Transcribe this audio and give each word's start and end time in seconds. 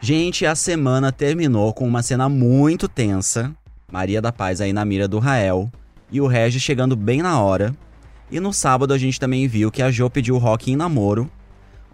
Gente, 0.00 0.44
a 0.44 0.54
semana 0.54 1.10
terminou 1.10 1.72
com 1.72 1.86
uma 1.86 2.02
cena 2.02 2.28
muito 2.28 2.86
tensa. 2.86 3.52
Maria 3.90 4.20
da 4.20 4.30
Paz 4.30 4.60
aí 4.60 4.72
na 4.72 4.84
mira 4.84 5.08
do 5.08 5.18
Rael 5.18 5.70
e 6.10 6.20
o 6.20 6.26
Regis 6.26 6.62
chegando 6.62 6.94
bem 6.94 7.22
na 7.22 7.40
hora. 7.40 7.74
E 8.30 8.38
no 8.38 8.52
sábado 8.52 8.92
a 8.92 8.98
gente 8.98 9.18
também 9.18 9.48
viu 9.48 9.70
que 9.70 9.82
a 9.82 9.90
Jo 9.90 10.10
pediu 10.10 10.34
o 10.34 10.38
Rock 10.38 10.70
em 10.70 10.76
namoro. 10.76 11.30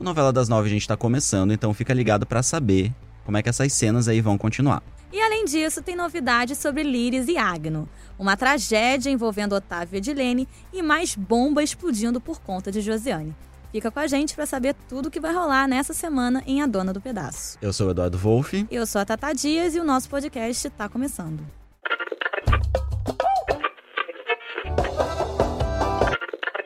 O 0.00 0.04
Novela 0.04 0.32
das 0.32 0.48
Nove 0.48 0.68
a 0.68 0.70
gente 0.70 0.88
tá 0.88 0.96
começando, 0.96 1.52
então 1.52 1.72
fica 1.72 1.94
ligado 1.94 2.26
para 2.26 2.42
saber 2.42 2.92
como 3.24 3.36
é 3.36 3.42
que 3.42 3.48
essas 3.48 3.72
cenas 3.72 4.08
aí 4.08 4.20
vão 4.20 4.36
continuar. 4.36 4.82
E 5.12 5.20
além 5.20 5.44
disso, 5.44 5.82
tem 5.82 5.94
novidades 5.94 6.58
sobre 6.58 6.82
Liris 6.82 7.28
e 7.28 7.36
Agno. 7.36 7.88
Uma 8.18 8.36
tragédia 8.36 9.10
envolvendo 9.10 9.54
Otávio 9.54 9.94
e 9.94 9.98
Edilene 9.98 10.48
e 10.72 10.82
mais 10.82 11.14
bomba 11.14 11.62
explodindo 11.62 12.20
por 12.20 12.40
conta 12.40 12.72
de 12.72 12.80
Josiane. 12.80 13.34
Fica 13.72 13.90
com 13.90 14.00
a 14.00 14.06
gente 14.06 14.34
para 14.34 14.44
saber 14.44 14.76
tudo 14.86 15.06
o 15.06 15.10
que 15.10 15.18
vai 15.18 15.32
rolar 15.32 15.66
nessa 15.66 15.94
semana 15.94 16.42
em 16.46 16.60
A 16.60 16.66
Dona 16.66 16.92
do 16.92 17.00
Pedaço. 17.00 17.56
Eu 17.62 17.72
sou 17.72 17.88
o 17.88 17.90
Eduardo 17.90 18.18
Wolff. 18.18 18.66
Eu 18.70 18.86
sou 18.86 19.00
a 19.00 19.04
Tata 19.06 19.32
Dias 19.32 19.74
e 19.74 19.80
o 19.80 19.84
nosso 19.84 20.10
podcast 20.10 20.68
está 20.68 20.90
começando. 20.90 21.42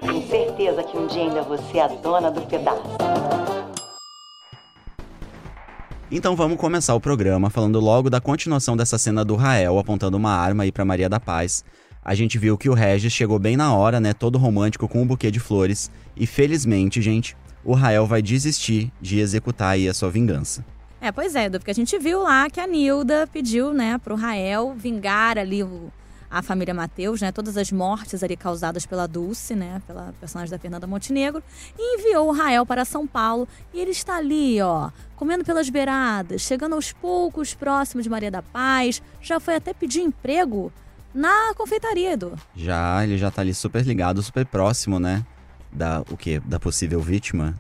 Tenho 0.01 0.29
certeza 0.29 0.83
que 0.83 0.97
um 0.97 1.07
dia 1.07 1.23
ainda 1.23 1.43
você 1.43 1.79
é 1.79 1.85
a 1.85 1.87
dona 1.87 2.29
do 2.29 2.41
pedaço. 2.41 2.83
Então 6.11 6.35
vamos 6.35 6.59
começar 6.59 6.97
o 6.97 7.01
programa 7.01 7.51
falando 7.51 7.79
logo 7.79 8.11
da 8.11 8.21
continuação 8.21 8.77
dessa 8.77 8.99
cena 8.99 9.25
do 9.25 9.37
Rael 9.37 9.79
apontando 9.79 10.17
uma 10.17 10.33
arma 10.33 10.65
aí 10.65 10.73
para 10.73 10.85
Maria 10.85 11.09
da 11.09 11.21
Paz. 11.21 11.65
A 12.09 12.15
gente 12.15 12.39
viu 12.39 12.57
que 12.57 12.69
o 12.69 12.73
Regis 12.73 13.13
chegou 13.13 13.37
bem 13.37 13.57
na 13.57 13.75
hora, 13.75 13.99
né, 13.99 14.13
todo 14.13 14.39
romântico 14.39 14.87
com 14.87 15.03
um 15.03 15.07
buquê 15.09 15.29
de 15.29 15.41
flores, 15.41 15.91
e 16.17 16.25
felizmente, 16.25 17.03
gente, 17.03 17.37
o 17.65 17.75
Rael 17.75 18.07
vai 18.07 18.23
desistir 18.23 18.93
de 19.01 19.19
executar 19.19 19.71
aí 19.71 19.89
a 19.89 19.93
sua 19.93 20.09
vingança. 20.09 20.65
É, 21.01 21.11
pois 21.11 21.35
é, 21.35 21.47
Edu, 21.47 21.59
porque 21.59 21.73
a 21.73 21.75
gente 21.75 21.99
viu 21.99 22.23
lá 22.23 22.49
que 22.49 22.61
a 22.61 22.67
Nilda 22.69 23.29
pediu, 23.33 23.75
né, 23.75 23.99
pro 23.99 24.15
Rael 24.15 24.73
vingar 24.79 25.37
ali 25.37 25.65
o, 25.65 25.91
a 26.31 26.43
família 26.43 26.73
Mateus, 26.73 27.21
né, 27.21 27.33
todas 27.33 27.57
as 27.57 27.73
mortes 27.73 28.23
ali 28.23 28.37
causadas 28.37 28.87
pela 28.87 29.09
Dulce, 29.09 29.57
né, 29.57 29.83
pela 29.85 30.15
personagem 30.21 30.53
da 30.53 30.61
Fernanda 30.61 30.87
Montenegro, 30.87 31.43
e 31.77 31.99
enviou 31.99 32.29
o 32.29 32.33
Rael 32.33 32.65
para 32.65 32.85
São 32.85 33.05
Paulo, 33.05 33.49
e 33.75 33.81
ele 33.81 33.91
está 33.91 34.19
ali, 34.19 34.63
ó, 34.63 34.91
comendo 35.17 35.45
pelas 35.45 35.69
beiradas, 35.69 36.41
chegando 36.41 36.77
aos 36.77 36.93
poucos 36.93 37.53
próximo 37.53 38.01
de 38.01 38.09
Maria 38.09 38.31
da 38.31 38.43
Paz, 38.43 39.03
já 39.21 39.41
foi 39.41 39.57
até 39.57 39.75
pedir 39.75 40.03
emprego 40.03 40.73
na 41.17 41.53
confeitaria, 41.55 42.13
Edu. 42.13 42.33
Já, 42.55 43.03
ele 43.05 43.17
já 43.19 43.31
tá 43.31 43.43
ali 43.43 43.55
super 43.55 43.85
ligado, 43.85 44.23
super 44.23 44.45
próximo, 44.47 44.99
né, 45.01 45.25
da 45.73 46.03
o 46.11 46.17
quê? 46.17 46.41
Da 46.45 46.61
possível 46.61 47.01
vítima 47.01 47.55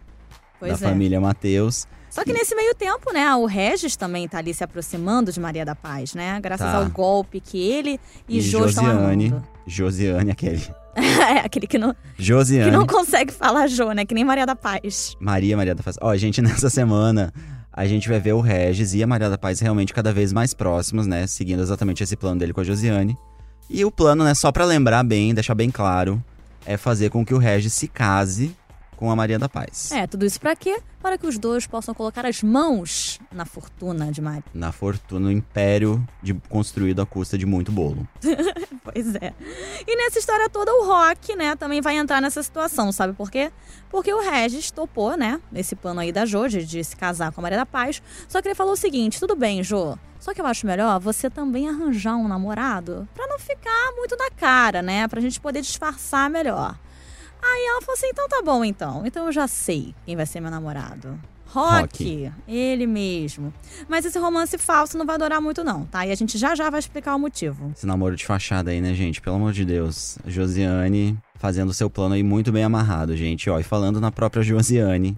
Pois 0.60 0.78
da 0.78 0.86
é. 0.86 0.90
família 0.90 1.20
Mateus. 1.20 1.86
Só 2.08 2.24
que 2.24 2.32
nesse 2.32 2.54
meio 2.54 2.74
tempo, 2.74 3.12
né, 3.12 3.34
o 3.34 3.44
Regis 3.44 3.94
também 3.94 4.27
tá 4.27 4.38
ali 4.38 4.54
se 4.54 4.64
aproximando 4.64 5.30
de 5.30 5.38
Maria 5.38 5.66
da 5.66 5.74
Paz, 5.74 6.14
né? 6.14 6.40
Graças 6.40 6.66
Tá. 6.66 6.78
ao 6.78 6.88
golpe 6.88 7.40
que 7.40 7.58
ele 7.58 8.00
e, 8.27 8.38
E 8.38 8.40
Jô 8.40 8.64
estão 8.64 8.84
Josiane, 8.84 9.27
armando. 9.27 9.44
Josiane 9.66 10.30
aquele. 10.30 10.62
é, 10.94 11.40
aquele 11.40 11.66
que 11.66 11.77
não, 11.77 11.92
que 12.16 12.22
Josiane. 12.22 12.70
não 12.70 12.86
consegue 12.86 13.32
falar 13.32 13.66
Jô, 13.66 13.92
né? 13.92 14.06
Que 14.06 14.14
nem 14.14 14.24
Maria 14.24 14.46
da 14.46 14.56
Paz. 14.56 15.14
Maria, 15.20 15.56
Maria 15.58 15.74
da 15.74 15.82
Paz. 15.82 15.96
Ó, 16.00 16.16
gente, 16.16 16.40
nessa 16.42 16.70
semana 16.70 17.30
a 17.70 17.84
gente 17.86 18.08
vai 18.08 18.18
ver 18.18 18.32
o 18.32 18.40
Regis 18.40 18.94
e 18.94 19.02
a 19.02 19.06
Maria 19.06 19.28
da 19.28 19.36
Paz 19.36 19.60
realmente 19.60 19.92
cada 19.92 20.10
vez 20.10 20.32
mais 20.32 20.54
próximos, 20.54 21.06
né? 21.06 21.27
Seguindo 21.27 21.60
exatamente 21.60 22.02
esse 22.02 22.16
plano 22.16 22.38
dele 22.38 22.54
com 22.54 22.62
a 22.62 22.64
Josiane. 22.64 23.14
E 23.69 23.84
o 23.84 23.91
plano, 23.91 24.25
né, 24.25 24.34
só 24.34 24.53
pra 24.53 24.64
lembrar 24.64 25.03
bem, 25.03 25.34
deixar 25.34 25.55
bem 25.55 25.70
claro, 25.70 26.22
é 26.64 26.77
fazer 26.77 27.11
com 27.11 27.25
que 27.25 27.34
o 27.34 27.39
Regis 27.39 27.73
se 27.73 27.89
case 27.89 28.55
com 28.97 29.11
a 29.11 29.16
Maria 29.16 29.39
da 29.39 29.48
Paz. 29.48 29.92
É, 29.92 30.06
tudo 30.06 30.25
isso 30.25 30.41
pra 30.41 30.56
quê? 30.56 30.80
Para 31.00 31.19
que 31.19 31.27
os 31.27 31.39
dois 31.39 31.66
possam 31.66 31.94
colocar 31.94 32.25
as 32.27 32.42
mãos 32.42 33.20
na 33.33 33.44
fortuna 33.44 34.11
de 34.11 34.20
Maria. 34.20 34.42
Na 34.52 34.72
fortuna, 34.72 35.27
no 35.27 35.33
império 35.33 36.06
de, 36.22 36.34
construído 36.48 37.00
à 37.02 37.06
custa 37.06 37.36
de 37.39 37.47
muito 37.47 37.70
bolo. 37.70 38.06
Pois 38.83 39.17
é. 39.17 39.34
E 39.84 39.96
nessa 39.96 40.20
história 40.20 40.48
toda, 40.48 40.73
o 40.73 40.86
Rock, 40.86 41.34
né, 41.34 41.57
também 41.57 41.80
vai 41.80 41.96
entrar 41.96 42.23
nessa 42.23 42.40
situação, 42.40 42.92
sabe 42.92 43.14
por 43.14 43.30
quê? 43.30 43.51
Porque 43.90 44.14
o 44.14 44.20
Regis 44.20 44.70
topou, 44.70 45.17
né, 45.17 45.40
nesse 45.51 45.74
plano 45.74 45.98
aí 46.01 46.13
da 46.13 46.24
Jo, 46.24 46.46
de, 46.46 46.64
de 46.64 46.84
se 46.84 46.95
casar 46.96 47.33
com 47.33 47.40
a 47.40 47.42
Maria 47.42 47.58
da 47.58 47.67
Paz. 47.67 48.01
Só 48.28 48.40
que 48.40 48.46
ele 48.46 48.55
falou 48.55 48.74
o 48.74 48.77
seguinte: 48.77 49.18
tudo 49.18 49.34
bem, 49.34 49.63
Jo. 49.63 49.98
Só 50.20 50.33
que 50.33 50.40
eu 50.40 50.46
acho 50.46 50.67
melhor 50.67 50.98
você 51.01 51.28
também 51.28 51.68
arranjar 51.68 52.17
um 52.17 52.28
namorado 52.28 53.07
pra 53.13 53.27
não 53.27 53.39
ficar 53.39 53.92
muito 53.96 54.17
na 54.17 54.30
cara, 54.30 54.80
né? 54.83 55.07
Pra 55.08 55.20
gente 55.20 55.40
poder 55.40 55.61
disfarçar 55.61 56.30
melhor. 56.30 56.78
Aí 57.55 57.67
ela 57.68 57.80
falou 57.80 57.95
assim: 57.95 58.08
então 58.08 58.29
tá 58.29 58.42
bom, 58.45 58.64
então. 58.64 59.02
Então 59.07 59.27
eu 59.27 59.33
já 59.33 59.46
sei 59.46 59.95
quem 60.05 60.17
vai 60.17 60.27
ser 60.27 60.40
meu 60.40 60.51
namorado. 60.51 61.18
Rock, 61.48 62.24
Rock. 62.24 62.33
ele 62.48 62.86
mesmo. 62.86 63.55
Mas 63.89 64.05
esse 64.05 64.18
romance 64.18 64.58
falso 64.58 64.98
não 64.98 65.07
vai 65.07 65.17
durar 65.17 65.40
muito, 65.40 65.62
não, 65.62 65.84
tá? 65.86 66.05
E 66.05 66.11
a 66.11 66.14
gente 66.14 66.36
já 66.36 66.55
já 66.55 66.68
vai 66.68 66.80
explicar 66.80 67.14
o 67.14 67.18
motivo. 67.18 67.70
Esse 67.74 67.86
namoro 67.86 68.17
de 68.17 68.27
fachada 68.27 68.70
aí, 68.73 68.80
né, 68.80 68.92
gente? 68.95 69.20
Pelo 69.20 69.36
amor 69.36 69.52
de 69.52 69.64
Deus. 69.64 70.18
Josiane 70.27 71.17
fazendo 71.36 71.73
seu 71.73 71.89
plano 71.89 72.14
aí 72.14 72.23
muito 72.23 72.51
bem 72.51 72.64
amarrado, 72.64 73.17
gente. 73.17 73.48
Ó, 73.48 73.58
e 73.58 73.63
falando 73.63 74.01
na 74.01 74.11
própria 74.11 74.42
Josiane, 74.42 75.17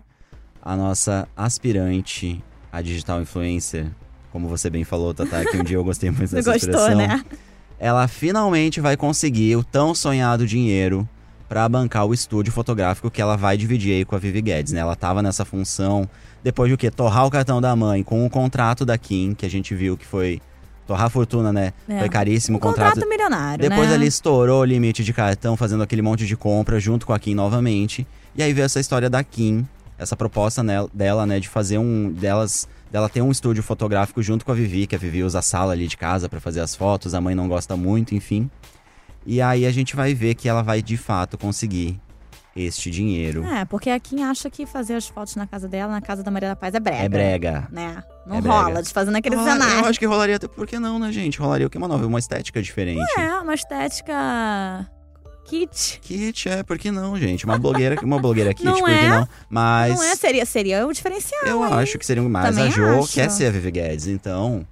a 0.62 0.76
nossa 0.76 1.26
aspirante 1.36 2.42
a 2.70 2.82
digital 2.82 3.22
influencer, 3.22 3.86
como 4.30 4.46
você 4.48 4.68
bem 4.68 4.84
falou, 4.84 5.14
Tata, 5.14 5.44
que 5.46 5.56
um 5.56 5.64
dia 5.64 5.76
eu 5.78 5.84
gostei 5.84 6.10
muito 6.10 6.30
dessa 6.34 6.52
gostou, 6.52 6.70
expressão. 6.70 6.96
né? 6.96 7.24
Ela 7.78 8.06
finalmente 8.06 8.80
vai 8.80 8.96
conseguir 8.96 9.56
o 9.56 9.64
tão 9.64 9.94
sonhado 9.94 10.46
dinheiro 10.46 11.08
pra 11.48 11.68
bancar 11.68 12.06
o 12.06 12.12
estúdio 12.12 12.52
fotográfico 12.52 13.10
que 13.10 13.22
ela 13.22 13.36
vai 13.36 13.56
dividir 13.56 13.94
aí 13.94 14.04
com 14.04 14.14
a 14.14 14.18
Vivi 14.18 14.42
Guedes, 14.42 14.72
né? 14.72 14.80
Ela 14.80 14.94
tava 14.94 15.22
nessa 15.22 15.44
função 15.44 16.08
depois 16.42 16.68
de 16.68 16.74
o 16.74 16.78
quê? 16.78 16.90
Torrar 16.90 17.26
o 17.26 17.30
cartão 17.30 17.60
da 17.60 17.74
mãe 17.74 18.02
com 18.02 18.24
o 18.24 18.30
contrato 18.30 18.84
da 18.84 18.96
Kim, 18.98 19.34
que 19.34 19.46
a 19.46 19.50
gente 19.50 19.74
viu 19.74 19.96
que 19.96 20.06
foi 20.06 20.40
torrar 20.86 21.06
a 21.06 21.10
fortuna, 21.10 21.52
né? 21.52 21.72
É. 21.88 21.98
Foi 21.98 22.08
caríssimo 22.08 22.56
Um 22.56 22.60
contrato, 22.60 23.06
milionário, 23.06 23.68
depois 23.68 23.88
né? 23.88 23.94
ali 23.94 24.06
estourou 24.06 24.62
o 24.62 24.64
limite 24.64 25.04
de 25.04 25.12
cartão, 25.12 25.56
fazendo 25.56 25.82
aquele 25.82 26.00
monte 26.00 26.26
de 26.26 26.36
compra 26.36 26.80
junto 26.80 27.06
com 27.06 27.12
a 27.12 27.18
Kim 27.18 27.34
novamente. 27.34 28.06
E 28.34 28.42
aí 28.42 28.52
veio 28.52 28.64
essa 28.64 28.80
história 28.80 29.10
da 29.10 29.22
Kim, 29.22 29.66
essa 29.98 30.16
proposta 30.16 30.64
dela, 30.94 31.26
né, 31.26 31.40
de 31.40 31.48
fazer 31.48 31.76
um 31.76 32.10
delas, 32.10 32.68
dela 32.90 33.08
ter 33.08 33.20
um 33.20 33.30
estúdio 33.30 33.62
fotográfico 33.62 34.22
junto 34.22 34.44
com 34.44 34.52
a 34.52 34.54
Vivi, 34.54 34.86
que 34.86 34.94
a 34.94 34.98
Vivi 34.98 35.22
usa 35.22 35.40
a 35.40 35.42
sala 35.42 35.72
ali 35.72 35.86
de 35.86 35.96
casa 35.96 36.28
pra 36.28 36.40
fazer 36.40 36.60
as 36.60 36.74
fotos, 36.74 37.14
a 37.14 37.20
mãe 37.20 37.34
não 37.34 37.48
gosta 37.48 37.76
muito, 37.76 38.14
enfim. 38.14 38.48
E 39.26 39.40
aí 39.42 39.66
a 39.66 39.70
gente 39.70 39.94
vai 39.94 40.14
ver 40.14 40.34
que 40.34 40.48
ela 40.48 40.62
vai 40.62 40.80
de 40.82 40.96
fato 40.96 41.36
conseguir 41.36 42.00
este 42.56 42.90
dinheiro. 42.90 43.44
É, 43.46 43.64
porque 43.64 43.88
a 43.88 44.00
Kim 44.00 44.22
acha 44.24 44.50
que 44.50 44.66
fazer 44.66 44.94
as 44.94 45.06
fotos 45.06 45.36
na 45.36 45.46
casa 45.46 45.68
dela, 45.68 45.92
na 45.92 46.00
casa 46.00 46.22
da 46.24 46.30
Maria 46.30 46.48
da 46.48 46.56
Paz, 46.56 46.74
é 46.74 46.80
brega. 46.80 47.04
É 47.04 47.08
brega. 47.08 47.68
Né? 47.70 48.02
Não 48.26 48.36
É 48.36 48.40
brega. 48.40 48.56
rola, 48.62 48.82
desfazendo 48.82 49.16
aquele 49.16 49.36
Ah, 49.36 49.44
cenário. 49.44 49.78
eu 49.80 49.84
acho 49.84 49.98
que 49.98 50.06
rolaria 50.06 50.36
até 50.36 50.48
por 50.48 50.66
que 50.66 50.78
não, 50.78 50.98
né, 50.98 51.12
gente? 51.12 51.38
Rolaria 51.38 51.66
o 51.66 51.70
que 51.70 51.78
uma 51.78 51.86
nova, 51.86 52.04
uma 52.06 52.18
estética 52.18 52.60
diferente. 52.60 53.04
É, 53.18 53.34
uma 53.40 53.54
estética 53.54 54.90
kit. 55.44 56.00
Kit, 56.02 56.48
é, 56.48 56.62
por 56.62 56.78
que 56.78 56.90
não, 56.90 57.16
gente? 57.16 57.44
Uma 57.44 57.58
blogueira, 57.58 57.96
uma 58.02 58.18
blogueira 58.18 58.52
kit, 58.52 58.64
Não 58.66 58.78
por 58.80 58.88
que 58.88 58.94
é? 58.94 59.08
não? 59.08 59.28
Mas 59.48 59.94
Não 59.96 60.02
é? 60.02 60.16
Seria, 60.16 60.44
seria 60.44 60.86
o 60.86 60.92
diferencial. 60.92 61.42
eu 61.46 61.62
acho 61.62 61.98
que 61.98 62.04
seria 62.04 62.22
mais. 62.22 62.54
Também 62.54 62.64
a 62.72 62.74
Jo 62.74 62.98
acho. 63.00 63.12
quer 63.12 63.30
ser 63.30 63.46
a 63.46 63.50
Vivi 63.50 63.70
Guedes, 63.70 64.06
então 64.08 64.66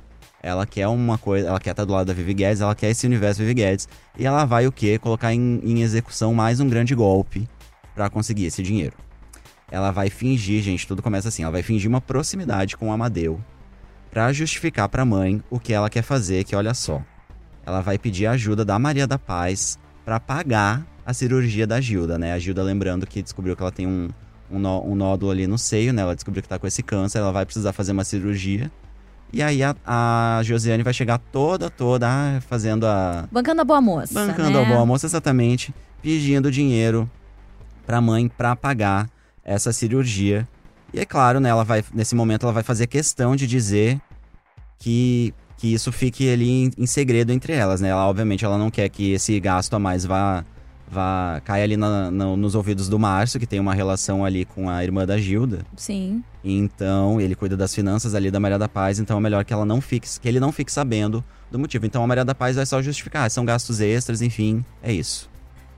ela 0.46 0.64
quer 0.64 0.86
uma 0.86 1.18
coisa, 1.18 1.48
ela 1.48 1.58
quer 1.58 1.70
estar 1.72 1.84
do 1.84 1.92
lado 1.92 2.06
da 2.06 2.12
Vivi 2.12 2.32
Guedes, 2.32 2.60
ela 2.60 2.74
quer 2.74 2.90
esse 2.90 3.04
universo 3.04 3.40
Vivi 3.40 3.54
Guedes. 3.54 3.88
E 4.16 4.24
ela 4.24 4.44
vai 4.44 4.66
o 4.66 4.70
quê? 4.72 4.96
Colocar 4.96 5.34
em, 5.34 5.60
em 5.64 5.82
execução 5.82 6.32
mais 6.32 6.60
um 6.60 6.68
grande 6.68 6.94
golpe 6.94 7.48
pra 7.94 8.08
conseguir 8.08 8.44
esse 8.46 8.62
dinheiro. 8.62 8.94
Ela 9.70 9.90
vai 9.90 10.08
fingir, 10.08 10.62
gente, 10.62 10.86
tudo 10.86 11.02
começa 11.02 11.28
assim, 11.28 11.42
ela 11.42 11.50
vai 11.50 11.64
fingir 11.64 11.88
uma 11.88 12.00
proximidade 12.00 12.76
com 12.76 12.88
o 12.88 12.92
Amadeu 12.92 13.40
pra 14.10 14.32
justificar 14.32 14.88
pra 14.88 15.04
mãe 15.04 15.42
o 15.50 15.58
que 15.58 15.72
ela 15.72 15.90
quer 15.90 16.02
fazer, 16.02 16.44
que 16.44 16.54
olha 16.54 16.72
só. 16.74 17.02
Ela 17.66 17.80
vai 17.80 17.98
pedir 17.98 18.26
ajuda 18.26 18.64
da 18.64 18.78
Maria 18.78 19.06
da 19.06 19.18
Paz 19.18 19.76
pra 20.04 20.20
pagar 20.20 20.86
a 21.04 21.12
cirurgia 21.12 21.66
da 21.66 21.80
Gilda, 21.80 22.16
né? 22.16 22.32
A 22.32 22.38
Gilda 22.38 22.62
lembrando 22.62 23.04
que 23.04 23.20
descobriu 23.20 23.56
que 23.56 23.62
ela 23.62 23.72
tem 23.72 23.86
um, 23.88 24.08
um, 24.48 24.60
nó- 24.60 24.80
um 24.82 24.94
nódulo 24.94 25.32
ali 25.32 25.48
no 25.48 25.58
seio, 25.58 25.92
né? 25.92 26.02
Ela 26.02 26.14
descobriu 26.14 26.40
que 26.42 26.48
tá 26.48 26.56
com 26.58 26.66
esse 26.68 26.84
câncer, 26.84 27.18
ela 27.18 27.32
vai 27.32 27.44
precisar 27.44 27.72
fazer 27.72 27.90
uma 27.90 28.04
cirurgia. 28.04 28.70
E 29.32 29.42
aí 29.42 29.62
a, 29.62 29.74
a 29.84 30.40
Josiane 30.42 30.82
vai 30.82 30.94
chegar 30.94 31.18
toda, 31.18 31.68
toda, 31.68 32.08
ah, 32.08 32.40
fazendo 32.40 32.86
a, 32.86 33.28
Bancando 33.30 33.60
a 33.60 33.64
boa 33.64 33.80
moça. 33.80 34.14
Bancando 34.14 34.58
né? 34.58 34.64
a 34.64 34.68
boa 34.68 34.86
moça, 34.86 35.06
exatamente, 35.06 35.74
pedindo 36.00 36.50
dinheiro 36.50 37.10
pra 37.84 38.00
mãe 38.00 38.28
pra 38.28 38.56
pagar 38.56 39.08
essa 39.44 39.72
cirurgia. 39.72 40.46
E 40.92 41.00
é 41.00 41.04
claro, 41.04 41.40
né, 41.40 41.48
ela 41.48 41.64
vai, 41.64 41.84
nesse 41.92 42.14
momento 42.14 42.44
ela 42.44 42.52
vai 42.52 42.62
fazer 42.62 42.86
questão 42.86 43.36
de 43.36 43.46
dizer 43.46 44.00
que, 44.78 45.34
que 45.56 45.72
isso 45.72 45.90
fique 45.92 46.30
ali 46.30 46.48
em, 46.48 46.70
em 46.78 46.86
segredo 46.86 47.32
entre 47.32 47.52
elas, 47.52 47.80
né? 47.80 47.88
Ela, 47.88 48.06
obviamente, 48.06 48.44
ela 48.44 48.56
não 48.56 48.70
quer 48.70 48.88
que 48.88 49.12
esse 49.12 49.38
gasto 49.40 49.74
a 49.74 49.78
mais 49.78 50.04
vá, 50.04 50.44
vá 50.88 51.40
caia 51.44 51.64
ali 51.64 51.76
na- 51.76 52.10
na- 52.10 52.36
nos 52.36 52.54
ouvidos 52.54 52.88
do 52.88 52.98
Márcio, 52.98 53.40
que 53.40 53.46
tem 53.46 53.58
uma 53.60 53.74
relação 53.74 54.24
ali 54.24 54.44
com 54.44 54.68
a 54.70 54.82
irmã 54.82 55.04
da 55.06 55.18
Gilda. 55.18 55.64
Sim. 55.76 56.22
Então, 56.44 57.20
ele 57.20 57.34
cuida 57.34 57.56
das 57.56 57.74
finanças 57.74 58.14
ali 58.14 58.30
da 58.30 58.38
Maria 58.38 58.58
da 58.58 58.68
Paz, 58.68 58.98
então 58.98 59.16
é 59.16 59.20
melhor 59.20 59.44
que 59.44 59.52
ela 59.52 59.64
não 59.64 59.80
fique, 59.80 60.08
que 60.20 60.28
ele 60.28 60.38
não 60.40 60.52
fique 60.52 60.70
sabendo 60.72 61.24
do 61.50 61.58
motivo. 61.58 61.86
Então 61.86 62.02
a 62.02 62.06
Maria 62.06 62.24
da 62.24 62.34
Paz 62.34 62.56
vai 62.56 62.64
só 62.66 62.80
justificar, 62.80 63.30
são 63.30 63.44
gastos 63.44 63.80
extras, 63.80 64.22
enfim, 64.22 64.64
é 64.82 64.92
isso. 64.92 65.28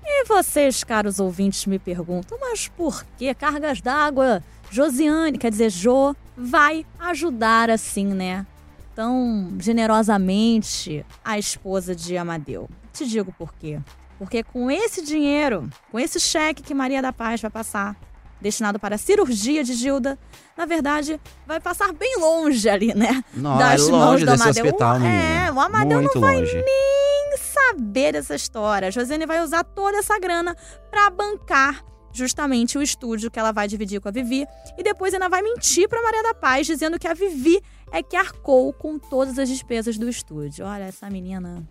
E 0.05 0.25
vocês, 0.25 0.82
caros 0.84 1.20
ouvintes, 1.20 1.66
me 1.66 1.78
perguntam, 1.78 2.38
mas 2.40 2.66
por 2.69 3.04
que 3.19 3.32
cargas 3.34 3.81
d'água? 3.81 4.43
Josiane, 4.70 5.37
quer 5.38 5.50
dizer, 5.50 5.70
Jo 5.70 6.14
vai 6.37 6.84
ajudar 6.99 7.70
assim, 7.70 8.06
né? 8.06 8.46
Tão 8.94 9.52
generosamente 9.58 11.04
a 11.25 11.38
esposa 11.38 11.94
de 11.94 12.16
Amadeu. 12.16 12.69
Te 12.93 13.06
digo 13.06 13.32
por 13.38 13.52
quê. 13.54 13.78
Porque 14.18 14.42
com 14.42 14.70
esse 14.70 15.02
dinheiro, 15.02 15.68
com 15.90 15.98
esse 15.98 16.18
cheque 16.18 16.62
que 16.62 16.74
Maria 16.74 17.00
da 17.00 17.12
Paz 17.12 17.40
vai 17.40 17.50
passar, 17.50 17.96
destinado 18.40 18.78
para 18.78 18.96
a 18.96 18.98
cirurgia 18.98 19.62
de 19.62 19.74
Gilda, 19.74 20.18
na 20.56 20.66
verdade, 20.66 21.20
vai 21.46 21.60
passar 21.60 21.92
bem 21.92 22.18
longe 22.18 22.68
ali, 22.68 22.94
né? 22.94 23.22
Nossa, 23.34 23.58
das 23.58 23.88
é 23.88 23.90
mãos 23.92 24.22
do 24.24 24.30
Amadeu. 24.30 24.64
hospital, 24.64 24.96
É, 25.02 25.52
o 25.52 25.60
Amadeu 25.60 26.02
não 26.02 26.20
vai 26.20 26.40
longe. 26.40 26.54
nem 26.54 27.38
saber 27.38 28.12
dessa 28.12 28.34
história. 28.34 28.88
A 28.88 28.90
Josiane 28.90 29.26
vai 29.26 29.42
usar 29.42 29.62
toda 29.64 29.98
essa 29.98 30.18
grana 30.18 30.56
para 30.90 31.10
bancar 31.10 31.84
justamente 32.12 32.76
o 32.76 32.82
estúdio 32.82 33.30
que 33.30 33.38
ela 33.38 33.52
vai 33.52 33.68
dividir 33.68 34.00
com 34.00 34.08
a 34.08 34.12
Vivi 34.12 34.44
e 34.76 34.82
depois 34.82 35.14
ainda 35.14 35.28
vai 35.28 35.42
mentir 35.42 35.88
para 35.88 36.02
Maria 36.02 36.22
da 36.22 36.34
Paz 36.34 36.66
dizendo 36.66 36.98
que 36.98 37.06
a 37.06 37.14
Vivi 37.14 37.62
é 37.92 38.02
que 38.02 38.16
arcou 38.16 38.72
com 38.72 38.98
todas 38.98 39.38
as 39.38 39.48
despesas 39.48 39.96
do 39.96 40.08
estúdio. 40.08 40.64
Olha 40.66 40.84
essa 40.84 41.08
menina, 41.08 41.62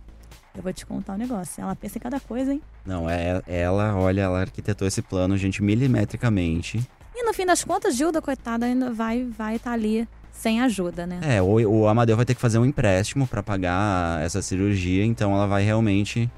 eu 0.56 0.62
vou 0.64 0.74
te 0.74 0.86
contar 0.86 1.14
um 1.14 1.18
negócio. 1.18 1.62
Ela 1.62 1.76
pensa 1.76 1.98
em 1.98 2.02
cada 2.02 2.20
coisa, 2.20 2.52
hein? 2.54 2.62
Não, 2.86 3.10
é 3.10 3.42
ela, 3.48 3.96
olha, 3.96 4.22
ela 4.22 4.40
arquitetou 4.42 4.88
esse 4.88 5.02
plano, 5.02 5.38
gente, 5.38 5.62
milimetricamente. 5.64 6.80
E 7.16 7.24
no 7.24 7.34
fim 7.34 7.46
das 7.46 7.64
contas, 7.64 7.96
Gilda, 7.96 8.22
coitada, 8.22 8.66
ainda 8.66 8.92
vai 8.92 9.24
vai 9.24 9.56
estar 9.56 9.72
ali 9.72 10.08
sem 10.32 10.62
ajuda, 10.62 11.06
né? 11.08 11.20
É, 11.24 11.42
o, 11.42 11.48
o 11.70 11.88
Amadeu 11.88 12.16
vai 12.16 12.26
ter 12.26 12.36
que 12.36 12.42
fazer 12.42 12.60
um 12.60 12.66
empréstimo 12.66 13.26
pra 13.28 13.42
pagar 13.42 14.22
essa 14.24 14.42
cirurgia, 14.42 15.04
então 15.04 15.34
ela 15.34 15.48
vai 15.48 15.64
realmente. 15.64 16.30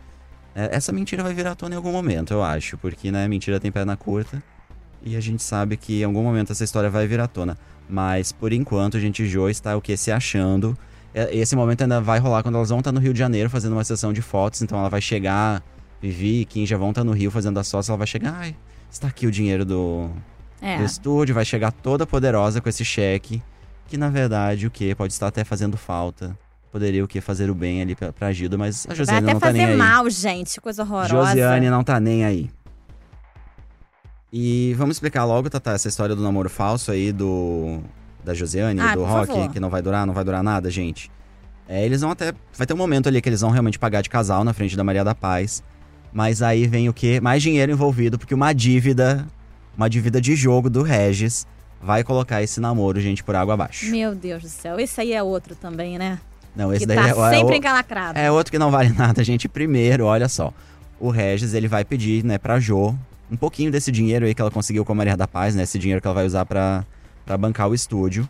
é, 0.55 0.69
essa 0.75 0.91
mentira 0.91 1.21
vai 1.21 1.33
virar 1.33 1.51
à 1.51 1.55
tona 1.55 1.75
em 1.75 1.77
algum 1.77 1.91
momento, 1.91 2.33
eu 2.33 2.41
acho, 2.43 2.77
porque, 2.77 3.11
né, 3.11 3.27
mentira 3.27 3.59
tem 3.59 3.71
perna 3.71 3.97
curta. 3.97 4.41
E 5.03 5.15
a 5.15 5.19
gente 5.21 5.43
sabe 5.43 5.77
que 5.77 6.01
em 6.01 6.03
algum 6.05 6.23
momento 6.23 6.51
essa 6.51 6.63
história 6.63 6.89
vai 6.89 7.07
virar 7.07 7.25
à 7.25 7.27
tona. 7.27 7.57
Mas, 7.89 8.31
por 8.31 8.51
enquanto, 8.53 8.97
a 8.97 8.99
gente 8.99 9.25
Jo 9.25 9.49
está 9.49 9.75
o 9.75 9.81
que? 9.81 9.95
Se 9.97 10.11
achando. 10.11 10.77
É, 11.13 11.35
Esse 11.35 11.55
momento 11.55 11.81
ainda 11.81 11.99
vai 11.99 12.19
rolar 12.19 12.43
quando 12.43 12.55
elas 12.55 12.69
vão 12.69 12.79
estar 12.79 12.91
no 12.91 12.99
Rio 12.99 13.13
de 13.13 13.19
Janeiro 13.19 13.49
fazendo 13.49 13.73
uma 13.73 13.83
sessão 13.83 14.13
de 14.13 14.21
fotos. 14.21 14.61
Então 14.61 14.77
ela 14.77 14.89
vai 14.89 15.01
chegar, 15.01 15.63
Vivi 16.01 16.41
e 16.41 16.45
Kim 16.45 16.65
já 16.65 16.77
vão 16.77 16.89
estar 16.89 17.03
no 17.03 17.11
Rio 17.11 17.31
fazendo 17.31 17.59
as 17.59 17.69
fotos. 17.69 17.89
Ela 17.89 17.97
vai 17.97 18.07
chegar, 18.07 18.33
ai, 18.37 18.55
está 18.91 19.07
aqui 19.07 19.25
o 19.27 19.31
dinheiro 19.31 19.65
do, 19.65 20.09
É. 20.61 20.77
do 20.77 20.83
estúdio, 20.83 21.33
vai 21.35 21.45
chegar 21.45 21.71
toda 21.71 22.05
poderosa 22.05 22.61
com 22.61 22.69
esse 22.69 22.85
cheque, 22.85 23.41
que 23.87 23.97
na 23.97 24.09
verdade 24.09 24.67
o 24.67 24.71
que 24.71 24.93
pode 24.95 25.13
estar 25.13 25.27
até 25.27 25.43
fazendo 25.43 25.77
falta. 25.77 26.37
Poderia 26.71 27.03
o 27.03 27.07
que 27.07 27.19
fazer 27.19 27.49
o 27.49 27.55
bem 27.55 27.81
ali 27.81 27.95
pra, 27.95 28.13
pra 28.13 28.31
Gilda, 28.31 28.55
mas 28.55 28.85
a 28.87 28.93
Josiane 28.93 29.25
não 29.25 29.39
tá 29.39 29.51
nem 29.51 29.61
fazer 29.63 29.71
aí. 29.71 29.77
mal, 29.77 30.07
gente. 30.09 30.61
Coisa 30.61 30.83
horrorosa. 30.83 31.31
Josiane 31.31 31.67
não 31.67 31.83
tá 31.83 31.99
nem 31.99 32.23
aí. 32.23 32.49
E 34.31 34.75
vamos 34.77 34.97
explicar 34.97 35.25
logo, 35.25 35.49
Tata, 35.49 35.71
essa 35.71 35.87
história 35.87 36.15
do 36.15 36.21
namoro 36.21 36.49
falso 36.49 36.91
aí 36.91 37.11
do 37.11 37.79
da 38.29 38.33
Josiane, 38.35 38.79
Ah, 38.79 38.95
do 38.95 39.03
Rock, 39.03 39.27
favor. 39.27 39.51
que 39.51 39.59
não 39.59 39.69
vai 39.69 39.81
durar, 39.81 40.05
não 40.05 40.13
vai 40.13 40.23
durar 40.23 40.43
nada, 40.43 40.69
gente. 40.69 41.11
É, 41.67 41.83
eles 41.85 42.01
vão 42.01 42.11
até. 42.11 42.33
Vai 42.57 42.65
ter 42.65 42.73
um 42.73 42.77
momento 42.77 43.07
ali 43.09 43.21
que 43.21 43.27
eles 43.29 43.41
vão 43.41 43.49
realmente 43.51 43.77
pagar 43.77 44.01
de 44.01 44.09
casal 44.09 44.43
na 44.43 44.53
frente 44.53 44.75
da 44.77 44.83
Maria 44.83 45.03
da 45.03 45.13
Paz. 45.13 45.61
Mas 46.13 46.41
aí 46.41 46.65
vem 46.67 46.89
o 46.89 46.93
quê? 46.93 47.19
Mais 47.21 47.41
dinheiro 47.43 47.71
envolvido, 47.71 48.17
porque 48.17 48.33
uma 48.33 48.51
dívida, 48.53 49.27
uma 49.77 49.87
dívida 49.89 50.19
de 50.19 50.35
jogo 50.35 50.69
do 50.69 50.81
Regis, 50.81 51.45
vai 51.81 52.03
colocar 52.03 52.41
esse 52.41 52.59
namoro, 52.59 52.99
gente, 52.99 53.23
por 53.23 53.35
água 53.35 53.53
abaixo. 53.53 53.85
Meu 53.91 54.15
Deus 54.15 54.41
do 54.41 54.49
céu. 54.49 54.79
Esse 54.79 54.99
aí 55.01 55.13
é 55.13 55.21
outro 55.21 55.55
também, 55.55 55.97
né? 55.99 56.19
Não, 56.55 56.71
esse 56.73 56.79
que 56.81 56.87
daí 56.87 56.97
tá 56.97 57.07
é, 57.07 57.11
é, 57.11 57.37
sempre 57.37 57.53
o- 57.53 57.57
encalacrado. 57.57 58.17
é 58.17 58.31
outro 58.31 58.51
que 58.51 58.57
não 58.59 58.71
vale 58.71 58.89
nada, 58.97 59.23
gente. 59.23 59.47
Primeiro, 59.47 60.05
olha 60.05 60.27
só. 60.27 60.51
O 60.99 61.09
Regis, 61.11 61.53
ele 61.53 61.67
vai 61.67 61.85
pedir, 61.85 62.23
né, 62.25 62.37
pra 62.37 62.59
Jo 62.59 62.95
um 63.31 63.37
pouquinho 63.37 63.69
desse 63.71 63.91
dinheiro 63.91 64.25
aí 64.25 64.33
que 64.33 64.41
ela 64.41 64.49
conseguiu 64.49 64.83
com 64.83 64.91
a 64.91 64.95
Maria 64.95 65.15
da 65.15 65.27
Paz, 65.27 65.53
né? 65.53 65.61
Esse 65.61 65.77
dinheiro 65.77 66.01
que 66.01 66.07
ela 66.07 66.15
vai 66.15 66.25
usar 66.25 66.43
pra, 66.47 66.83
pra 67.29 67.37
bancar 67.37 67.69
o 67.69 67.75
estúdio. 67.75 68.27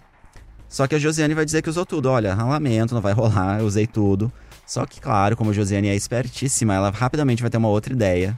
Só 0.67 0.85
que 0.85 0.93
a 0.93 0.99
Josiane 0.99 1.33
vai 1.33 1.45
dizer 1.45 1.61
que 1.61 1.69
usou 1.69 1.85
tudo. 1.85 2.11
Olha, 2.11 2.35
lamento, 2.35 2.93
não 2.93 2.99
vai 2.99 3.13
rolar, 3.13 3.61
eu 3.61 3.65
usei 3.65 3.87
tudo. 3.87 4.29
Só 4.67 4.85
que, 4.85 4.99
claro, 4.99 5.37
como 5.37 5.51
a 5.51 5.53
Josiane 5.53 5.87
é 5.87 5.95
espertíssima, 5.95 6.73
ela 6.75 6.89
rapidamente 6.89 7.41
vai 7.41 7.49
ter 7.49 7.57
uma 7.57 7.69
outra 7.69 7.93
ideia. 7.93 8.37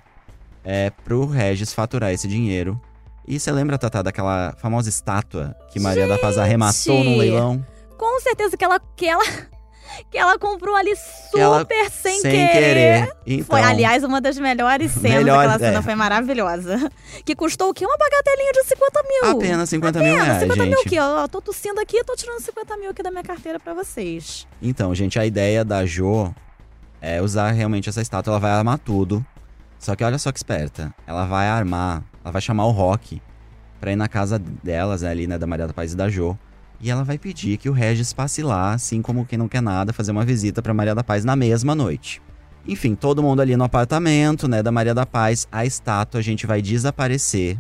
É 0.63 0.92
pro 1.04 1.25
Regis 1.25 1.74
faturar 1.74 2.12
esse 2.12 2.28
dinheiro. 2.28 2.80
E 3.28 3.40
você 3.40 3.52
lembra, 3.52 3.75
Tatá, 3.75 4.04
daquela 4.04 4.54
famosa 4.60 4.88
estátua 4.88 5.56
que 5.72 5.80
Maria 5.80 6.08
da 6.08 6.19
Paz 6.19 6.38
arrematou 6.38 7.04
num 7.04 7.18
leilão? 7.18 7.66
Com 7.98 8.19
certeza 8.22 8.56
que 8.56 8.63
ela, 8.63 8.80
que 8.96 9.08
ela, 9.08 9.24
que 10.09 10.17
ela 10.17 10.38
comprou 10.39 10.75
ali 10.75 10.95
super 10.95 11.39
ela- 11.39 11.65
sem, 11.91 12.19
Sem 12.21 12.31
querer. 12.31 12.51
querer. 12.51 13.11
Então, 13.25 13.45
Foi, 13.45 13.61
aliás, 13.61 14.03
uma 14.03 14.19
das 14.21 14.38
melhores 14.38 14.91
cenas 14.91 15.17
Melhores, 15.23 15.51
daquela 15.51 15.59
cena. 15.71 15.79
é. 15.79 15.81
Foi 15.81 15.95
maravilhosa. 15.95 16.91
Que 17.25 17.35
custou 17.35 17.69
o 17.69 17.73
quê? 17.73 17.85
Uma 17.85 17.97
bagatelinha 17.97 18.51
de 18.53 18.63
50 18.63 19.03
mil. 19.03 19.31
apenas 19.31 19.69
50 19.69 19.99
mil 19.99 20.07
Apenas, 20.09 20.25
reais, 20.27 20.41
50 20.43 20.63
gente. 20.63 20.69
mil 20.73 20.81
aqui, 20.81 20.99
ó. 20.99 21.27
Tô 21.27 21.41
tossindo 21.41 21.79
aqui, 21.81 22.03
tô 22.03 22.15
tirando 22.15 22.39
50 22.41 22.77
mil 22.77 22.89
aqui 22.89 23.03
da 23.03 23.11
minha 23.11 23.23
carteira 23.23 23.59
pra 23.59 23.73
vocês. 23.73 24.47
Então, 24.61 24.93
gente, 24.95 25.17
a 25.19 25.25
ideia 25.25 25.63
da 25.65 25.85
Jo 25.85 26.33
é 27.01 27.21
usar 27.21 27.51
realmente 27.51 27.89
essa 27.89 28.01
estátua. 28.01 28.31
Ela 28.31 28.39
vai 28.39 28.51
armar 28.51 28.77
tudo. 28.79 29.25
Só 29.79 29.95
que 29.95 30.03
olha 30.03 30.17
só 30.19 30.31
que 30.31 30.38
esperta. 30.38 30.93
Ela 31.07 31.25
vai 31.25 31.47
armar, 31.47 32.03
ela 32.23 32.31
vai 32.31 32.41
chamar 32.41 32.65
o 32.65 32.71
Rock 32.71 33.21
pra 33.79 33.91
ir 33.91 33.95
na 33.95 34.07
casa 34.07 34.38
delas, 34.38 35.01
né, 35.01 35.09
ali, 35.09 35.25
né, 35.25 35.39
da 35.39 35.47
Maria 35.47 35.65
da 35.67 35.73
Paz 35.73 35.93
e 35.93 35.95
da 35.95 36.07
Jo. 36.07 36.38
E 36.81 36.89
ela 36.89 37.04
vai 37.04 37.18
pedir 37.18 37.57
que 37.57 37.69
o 37.69 37.74
Regis 37.74 38.12
passe 38.12 38.42
lá, 38.42 38.74
assim 38.74 39.01
como 39.01 39.25
quem 39.25 39.38
não 39.38 39.48
quer 39.48 39.62
nada, 39.62 39.94
fazer 39.94 40.12
uma 40.12 40.25
visita 40.25 40.62
pra 40.62 40.74
Maria 40.74 40.95
da 40.95 41.04
Paz 41.04 41.24
na 41.24 41.36
mesma 41.36 41.75
noite. 41.75 42.22
Enfim, 42.68 42.95
todo 42.95 43.22
mundo 43.22 43.42
ali 43.42 43.56
no 43.56 43.63
apartamento, 43.63 44.48
né, 44.48 44.63
da 44.63 44.72
Maria 44.72 44.94
da 44.94 45.06
Paz. 45.06 45.48
A 45.51 45.66
estátua, 45.66 46.19
a 46.19 46.24
gente 46.24 46.45
vai 46.48 46.62
desaparecer. 46.62 47.57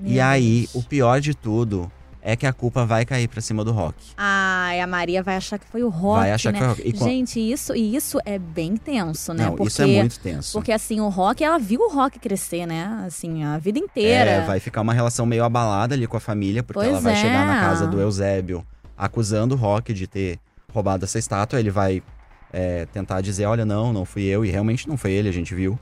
e 0.00 0.14
Meu 0.14 0.24
aí, 0.24 0.68
Deus. 0.72 0.74
o 0.74 0.88
pior 0.88 1.20
de 1.20 1.34
tudo 1.34 1.90
é 2.26 2.34
que 2.34 2.46
a 2.46 2.52
culpa 2.54 2.86
vai 2.86 3.04
cair 3.04 3.28
pra 3.28 3.42
cima 3.42 3.62
do 3.62 3.70
Rock. 3.70 3.96
Ai, 4.16 4.80
a 4.80 4.86
Maria 4.86 5.22
vai 5.22 5.36
achar 5.36 5.58
que 5.58 5.66
foi 5.66 5.82
o 5.82 5.90
Rock, 5.90 6.20
vai 6.20 6.32
achar 6.32 6.52
né? 6.52 6.58
que 6.58 6.64
foi 6.64 6.72
o 6.72 6.76
Rock. 6.76 6.88
E 6.88 6.98
Gente, 6.98 7.38
isso, 7.38 7.76
e 7.76 7.94
isso 7.94 8.18
é 8.24 8.38
bem 8.38 8.78
tenso, 8.78 9.34
né? 9.34 9.44
Não, 9.44 9.54
porque, 9.54 9.68
isso 9.68 9.82
é 9.82 9.86
muito 9.86 10.18
tenso. 10.18 10.52
Porque 10.54 10.72
assim, 10.72 11.00
o 11.00 11.08
Rock, 11.10 11.44
ela 11.44 11.58
viu 11.58 11.82
o 11.82 11.92
Rock 11.92 12.18
crescer, 12.18 12.64
né? 12.64 13.04
Assim, 13.06 13.44
a 13.44 13.58
vida 13.58 13.78
inteira. 13.78 14.30
É, 14.30 14.46
vai 14.46 14.58
ficar 14.58 14.80
uma 14.80 14.94
relação 14.94 15.26
meio 15.26 15.44
abalada 15.44 15.94
ali 15.94 16.06
com 16.06 16.16
a 16.16 16.20
família, 16.20 16.62
porque 16.62 16.80
Pois 16.80 16.88
ela 16.88 17.00
vai 17.00 17.12
é. 17.12 17.16
chegar 17.16 17.46
na 17.46 17.60
casa 17.60 17.86
do 17.86 18.00
Eusébio 18.00 18.66
acusando 18.96 19.54
o 19.54 19.58
Rock 19.58 19.92
de 19.92 20.06
ter 20.06 20.38
roubado 20.72 21.04
essa 21.04 21.18
estátua. 21.18 21.60
Ele 21.60 21.70
vai 21.70 22.02
é, 22.50 22.86
tentar 22.86 23.20
dizer: 23.20 23.44
olha, 23.44 23.66
não, 23.66 23.92
não 23.92 24.06
fui 24.06 24.22
eu. 24.22 24.46
E 24.46 24.50
realmente 24.50 24.88
não 24.88 24.96
foi 24.96 25.12
ele, 25.12 25.28
a 25.28 25.32
gente 25.32 25.54
viu. 25.54 25.78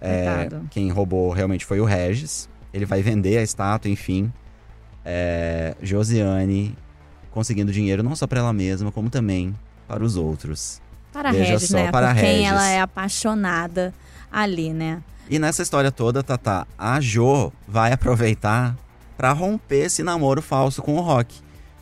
É, 0.00 0.48
quem 0.68 0.90
roubou 0.90 1.30
realmente 1.30 1.64
foi 1.64 1.78
o 1.78 1.84
Regis. 1.84 2.48
Ele 2.74 2.84
vai 2.84 3.02
vender 3.02 3.38
a 3.38 3.42
estátua, 3.42 3.88
enfim. 3.88 4.32
É, 5.08 5.76
Josiane 5.80 6.76
conseguindo 7.30 7.70
dinheiro 7.70 8.02
não 8.02 8.16
só 8.16 8.26
para 8.26 8.40
ela 8.40 8.52
mesma, 8.52 8.90
como 8.90 9.08
também 9.08 9.54
para 9.86 10.02
os 10.02 10.16
outros. 10.16 10.80
Para 11.12 11.30
Veja 11.30 11.52
Regis, 11.52 11.68
só, 11.68 11.76
né? 11.76 11.92
para 11.92 12.08
Por 12.08 12.20
quem 12.20 12.38
Regis. 12.38 12.46
ela 12.48 12.68
é 12.68 12.80
apaixonada 12.80 13.94
ali, 14.32 14.72
né? 14.72 15.00
E 15.30 15.38
nessa 15.38 15.62
história 15.62 15.92
toda, 15.92 16.22
Tatá, 16.22 16.66
a 16.76 17.00
Jo 17.00 17.52
vai 17.68 17.92
aproveitar 17.92 18.76
pra 19.16 19.32
romper 19.32 19.86
esse 19.86 20.02
namoro 20.02 20.42
falso 20.42 20.82
com 20.82 20.96
o 20.96 21.00
Rock. 21.00 21.36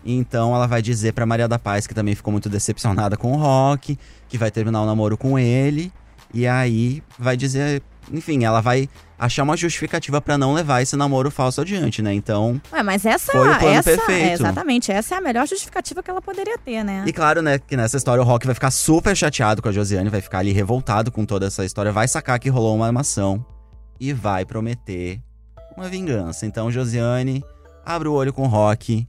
Então 0.04 0.54
ela 0.54 0.66
vai 0.66 0.82
dizer 0.82 1.12
pra 1.14 1.24
Maria 1.24 1.48
da 1.48 1.58
Paz, 1.58 1.86
que 1.86 1.94
também 1.94 2.14
ficou 2.14 2.30
muito 2.30 2.48
decepcionada 2.48 3.16
com 3.16 3.32
o 3.32 3.36
Rock, 3.36 3.98
que 4.28 4.36
vai 4.36 4.50
terminar 4.50 4.82
o 4.82 4.86
namoro 4.86 5.16
com 5.16 5.38
ele. 5.38 5.90
E 6.32 6.46
aí 6.46 7.02
vai 7.18 7.36
dizer, 7.36 7.82
enfim, 8.12 8.44
ela 8.44 8.60
vai 8.60 8.88
achar 9.24 9.42
uma 9.42 9.56
justificativa 9.56 10.20
pra 10.20 10.36
não 10.36 10.52
levar 10.52 10.82
esse 10.82 10.96
namoro 10.96 11.30
falso 11.30 11.60
adiante, 11.60 12.02
né? 12.02 12.12
Então, 12.12 12.60
Ué, 12.72 12.82
mas 12.82 13.04
essa, 13.06 13.32
Foi 13.32 13.40
o 13.48 13.58
plano 13.58 13.76
essa 13.78 13.90
perfeito. 13.90 14.28
é, 14.28 14.32
exatamente, 14.32 14.92
essa 14.92 15.14
é 15.14 15.18
a 15.18 15.20
melhor 15.20 15.46
justificativa 15.46 16.02
que 16.02 16.10
ela 16.10 16.20
poderia 16.22 16.58
ter, 16.58 16.84
né? 16.84 17.04
E 17.06 17.12
claro, 17.12 17.42
né, 17.42 17.58
que 17.58 17.76
nessa 17.76 17.96
história 17.96 18.22
o 18.22 18.24
Rock 18.24 18.46
vai 18.46 18.54
ficar 18.54 18.70
super 18.70 19.16
chateado 19.16 19.62
com 19.62 19.68
a 19.68 19.72
Josiane, 19.72 20.08
vai 20.10 20.20
ficar 20.20 20.38
ali 20.38 20.52
revoltado 20.52 21.10
com 21.10 21.24
toda 21.24 21.46
essa 21.46 21.64
história, 21.64 21.92
vai 21.92 22.06
sacar 22.08 22.38
que 22.38 22.48
rolou 22.48 22.74
uma 22.76 22.86
armação 22.86 23.44
e 23.98 24.12
vai 24.12 24.44
prometer 24.44 25.20
uma 25.76 25.88
vingança. 25.88 26.46
Então, 26.46 26.70
Josiane, 26.70 27.42
abre 27.84 28.08
o 28.08 28.12
olho 28.12 28.32
com 28.32 28.42
o 28.42 28.46
Rock. 28.48 29.06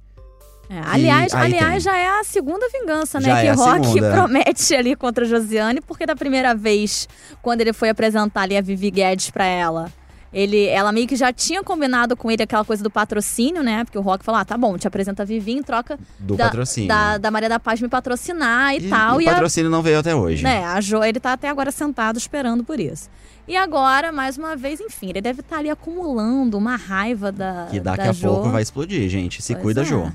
É, 0.67 0.79
aliás, 0.83 1.33
aliás 1.33 1.71
tem. 1.73 1.79
já 1.79 1.95
é 1.95 2.19
a 2.19 2.23
segunda 2.23 2.67
vingança, 2.69 3.19
né? 3.19 3.27
Já 3.27 3.41
que 3.41 3.47
é 3.47 3.51
Rock 3.51 3.87
segunda. 3.87 4.11
promete 4.13 4.73
ali 4.73 4.95
contra 4.95 5.23
a 5.23 5.27
Josiane, 5.27 5.79
porque 5.79 6.05
da 6.05 6.15
primeira 6.15 6.55
vez, 6.55 7.07
quando 7.41 7.61
ele 7.61 7.71
foi 7.71 7.89
apresentar 7.89 8.41
ali 8.41 8.57
a 8.57 8.61
Vivi 8.61 8.89
Guedes 8.89 9.29
pra 9.29 9.45
ela, 9.45 9.91
ele, 10.37 10.65
ela 10.67 10.91
meio 10.91 11.07
que 11.07 11.15
já 11.15 11.31
tinha 11.31 11.63
combinado 11.63 12.17
com 12.17 12.29
ele 12.29 12.43
aquela 12.43 12.65
coisa 12.65 12.83
do 12.83 12.89
patrocínio, 12.91 13.63
né? 13.63 13.85
Porque 13.85 13.97
o 13.97 14.01
Rock 14.01 14.25
falou: 14.25 14.41
ah, 14.41 14.43
tá 14.43 14.57
bom, 14.57 14.77
te 14.77 14.85
apresenta 14.85 15.23
a 15.23 15.25
Vivi 15.25 15.53
em 15.53 15.63
troca 15.63 15.97
Do 16.19 16.35
da, 16.35 16.45
patrocínio. 16.45 16.89
da, 16.89 17.17
da 17.17 17.31
Maria 17.31 17.47
da 17.47 17.57
Paz 17.59 17.79
me 17.79 17.87
patrocinar 17.87 18.75
e, 18.75 18.79
E 18.85 18.89
tal. 18.89 19.15
o 19.17 19.21
E 19.21 19.27
a, 19.29 19.31
patrocínio 19.31 19.71
não 19.71 19.81
veio 19.81 19.99
até 19.99 20.13
hoje. 20.13 20.43
né, 20.43 20.65
a 20.65 20.81
Jo, 20.81 21.01
ele 21.03 21.21
tá 21.21 21.31
até 21.31 21.47
agora 21.49 21.71
sentado 21.71 22.17
esperando 22.17 22.63
por 22.65 22.79
isso. 22.79 23.09
E 23.47 23.55
agora, 23.55 24.11
mais 24.11 24.37
uma 24.37 24.55
vez, 24.57 24.81
enfim, 24.81 25.11
ele 25.11 25.21
deve 25.21 25.39
estar 25.39 25.59
ali 25.59 25.69
acumulando 25.69 26.57
uma 26.57 26.75
raiva 26.75 27.31
da. 27.31 27.67
Que 27.71 27.79
daqui 27.79 28.03
da 28.03 28.09
a 28.09 28.11
Jo. 28.11 28.27
pouco 28.27 28.49
vai 28.49 28.61
explodir, 28.61 29.07
gente. 29.07 29.41
Se 29.41 29.53
Pois 29.53 29.63
cuida, 29.63 29.81
é. 29.83 29.85
Jô. 29.85 30.05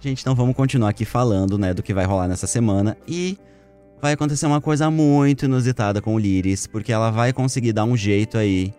Gente, 0.00 0.20
então 0.22 0.34
vamos 0.34 0.56
continuar 0.56 0.88
aqui 0.90 1.04
falando, 1.04 1.56
né, 1.56 1.72
do 1.72 1.82
que 1.82 1.94
vai 1.94 2.04
rolar 2.04 2.26
nessa 2.26 2.46
semana. 2.48 2.96
E 3.06 3.38
vai 4.02 4.12
acontecer 4.14 4.46
uma 4.46 4.60
coisa 4.60 4.90
muito 4.90 5.44
inusitada 5.44 6.00
com 6.02 6.14
o 6.14 6.18
Liris, 6.18 6.66
porque 6.66 6.92
ela 6.92 7.10
vai 7.10 7.32
conseguir 7.32 7.72
dar 7.72 7.84
um 7.84 7.96
jeito 7.96 8.36
aí 8.38 8.72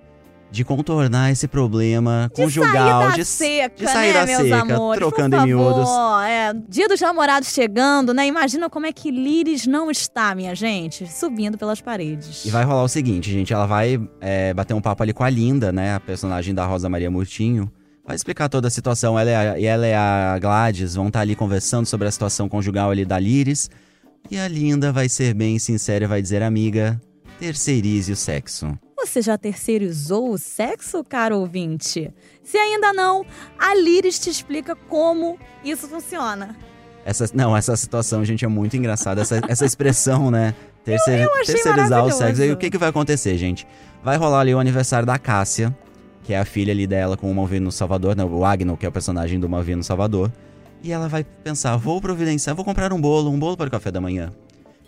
de 0.52 0.64
contornar 0.66 1.32
esse 1.32 1.48
problema 1.48 2.30
De 2.34 2.42
conjugal, 2.42 2.72
sair 2.74 3.10
da 3.10 3.16
de, 3.16 3.26
seca, 3.26 3.76
de 3.76 3.92
sair 3.92 4.14
né, 4.14 4.20
da 4.20 4.26
meus 4.26 4.42
seca, 4.44 4.62
amores? 4.62 5.00
trocando 5.00 5.36
Por 5.38 5.44
em 5.44 5.46
miúdos. 5.48 5.88
favor, 5.90 6.24
É, 6.24 6.54
dia 6.68 6.88
dos 6.88 7.00
namorados 7.00 7.50
chegando, 7.50 8.14
né? 8.14 8.26
Imagina 8.26 8.70
como 8.70 8.86
é 8.86 8.92
que 8.92 9.12
Liris 9.12 9.68
não 9.68 9.92
está, 9.92 10.34
minha 10.34 10.56
gente, 10.56 11.08
subindo 11.08 11.58
pelas 11.58 11.82
paredes. 11.82 12.46
E 12.46 12.50
vai 12.50 12.64
rolar 12.64 12.84
o 12.84 12.88
seguinte, 12.88 13.32
gente, 13.32 13.54
ela 13.54 13.66
vai 13.66 14.00
é, 14.20 14.54
bater 14.54 14.74
um 14.74 14.82
papo 14.82 15.04
ali 15.04 15.14
com 15.14 15.24
a 15.24 15.30
Linda, 15.30 15.72
né, 15.72 15.96
a 15.96 16.00
personagem 16.00 16.54
da 16.54 16.66
Rosa 16.66 16.90
Maria 16.90 17.12
Murtinho. 17.12 17.72
Vai 18.06 18.16
explicar 18.16 18.50
toda 18.50 18.68
a 18.68 18.72
situação, 18.72 19.20
ela 19.20 19.30
e 19.30 19.36
a, 19.36 19.60
e 19.60 19.66
ela 19.66 19.88
e 19.88 19.94
a 19.94 20.40
Gladys 20.42 20.96
vão 20.96 21.08
estar 21.10 21.20
ali 21.20 21.36
conversando 21.36 21.86
sobre 21.86 22.08
a 22.08 22.12
situação 22.12 22.50
conjugal 22.50 22.90
ali 22.90 23.06
da 23.06 23.20
Liris. 23.20 23.70
E 24.32 24.38
a 24.40 24.48
Linda 24.48 24.92
vai 24.92 25.08
ser 25.08 25.36
bem 25.36 25.60
sincera 25.60 26.06
e 26.06 26.08
vai 26.08 26.20
dizer, 26.20 26.42
amiga, 26.42 27.00
terceirize 27.40 28.12
o 28.12 28.16
sexo. 28.16 28.76
Você 29.02 29.22
já 29.22 29.38
terceirizou 29.38 30.32
o 30.32 30.38
sexo, 30.38 31.04
caro 31.04 31.38
ouvinte? 31.38 32.14
Se 32.44 32.58
ainda 32.58 32.92
não, 32.92 33.26
a 33.58 33.74
Liris 33.74 34.20
te 34.20 34.30
explica 34.30 34.76
como 34.76 35.40
isso 35.64 35.88
funciona. 35.88 36.56
Essa, 37.06 37.30
não, 37.34 37.56
essa 37.56 37.76
situação, 37.78 38.26
gente, 38.26 38.44
é 38.44 38.48
muito 38.48 38.76
engraçada. 38.76 39.22
Essa, 39.22 39.42
essa 39.48 39.66
expressão, 39.66 40.30
né? 40.30 40.54
Terceir, 40.84 41.24
eu 41.24 41.34
achei 41.36 41.56
terceirizar 41.56 42.06
o 42.06 42.12
sexo. 42.12 42.44
E 42.44 42.52
o 42.52 42.58
que, 42.58 42.70
que 42.70 42.78
vai 42.78 42.90
acontecer, 42.90 43.38
gente? 43.38 43.66
Vai 44.04 44.18
rolar 44.18 44.42
ali 44.42 44.54
o 44.54 44.60
aniversário 44.60 45.06
da 45.06 45.18
Cássia, 45.18 45.76
que 46.24 46.34
é 46.34 46.40
a 46.40 46.46
filha 46.46 46.74
ali 46.74 46.86
dela 46.86 47.16
com 47.16 47.32
o 47.32 47.36
Malvino 47.36 47.66
no 47.66 47.72
Salvador, 47.72 48.16
né? 48.16 48.24
O 48.24 48.44
Agno, 48.44 48.76
que 48.76 48.86
é 48.86 48.90
o 48.90 48.92
personagem 48.92 49.40
do 49.40 49.48
Malvino 49.48 49.78
no 49.78 49.84
Salvador. 49.84 50.32
E 50.84 50.92
ela 50.92 51.08
vai 51.08 51.24
pensar, 51.24 51.76
vou 51.78 52.02
providenciar, 52.02 52.56
vou 52.56 52.66
comprar 52.66 52.92
um 52.92 53.00
bolo, 53.00 53.30
um 53.30 53.40
bolo 53.40 53.56
para 53.56 53.68
o 53.68 53.72
café 53.72 53.92
da 53.92 54.02
manhã. 54.02 54.32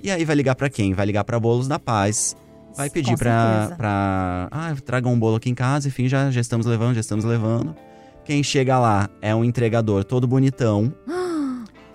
E 0.04 0.10
aí 0.10 0.26
vai 0.26 0.36
ligar 0.36 0.56
pra 0.56 0.70
quem? 0.70 0.94
Vai 0.94 1.06
ligar 1.06 1.24
pra 1.24 1.40
Bolos 1.40 1.68
da 1.68 1.78
Paz. 1.78 2.36
Vai 2.76 2.90
pedir 2.90 3.12
Com 3.12 3.18
pra. 3.18 4.48
Ah, 4.52 4.74
traga 4.86 5.08
um 5.08 5.20
bolo 5.20 5.36
aqui 5.36 5.50
em 5.50 5.56
casa, 5.56 5.88
enfim, 5.88 6.08
já, 6.08 6.32
já 6.32 6.42
estamos 6.42 6.66
levando, 6.66 6.96
já 6.96 7.02
estamos 7.02 7.26
levando. 7.26 7.76
Quem 8.24 8.44
chega 8.44 8.80
lá 8.80 9.10
é 9.22 9.34
um 9.36 9.44
entregador 9.44 10.04
todo 10.04 10.28
bonitão. 10.28 10.94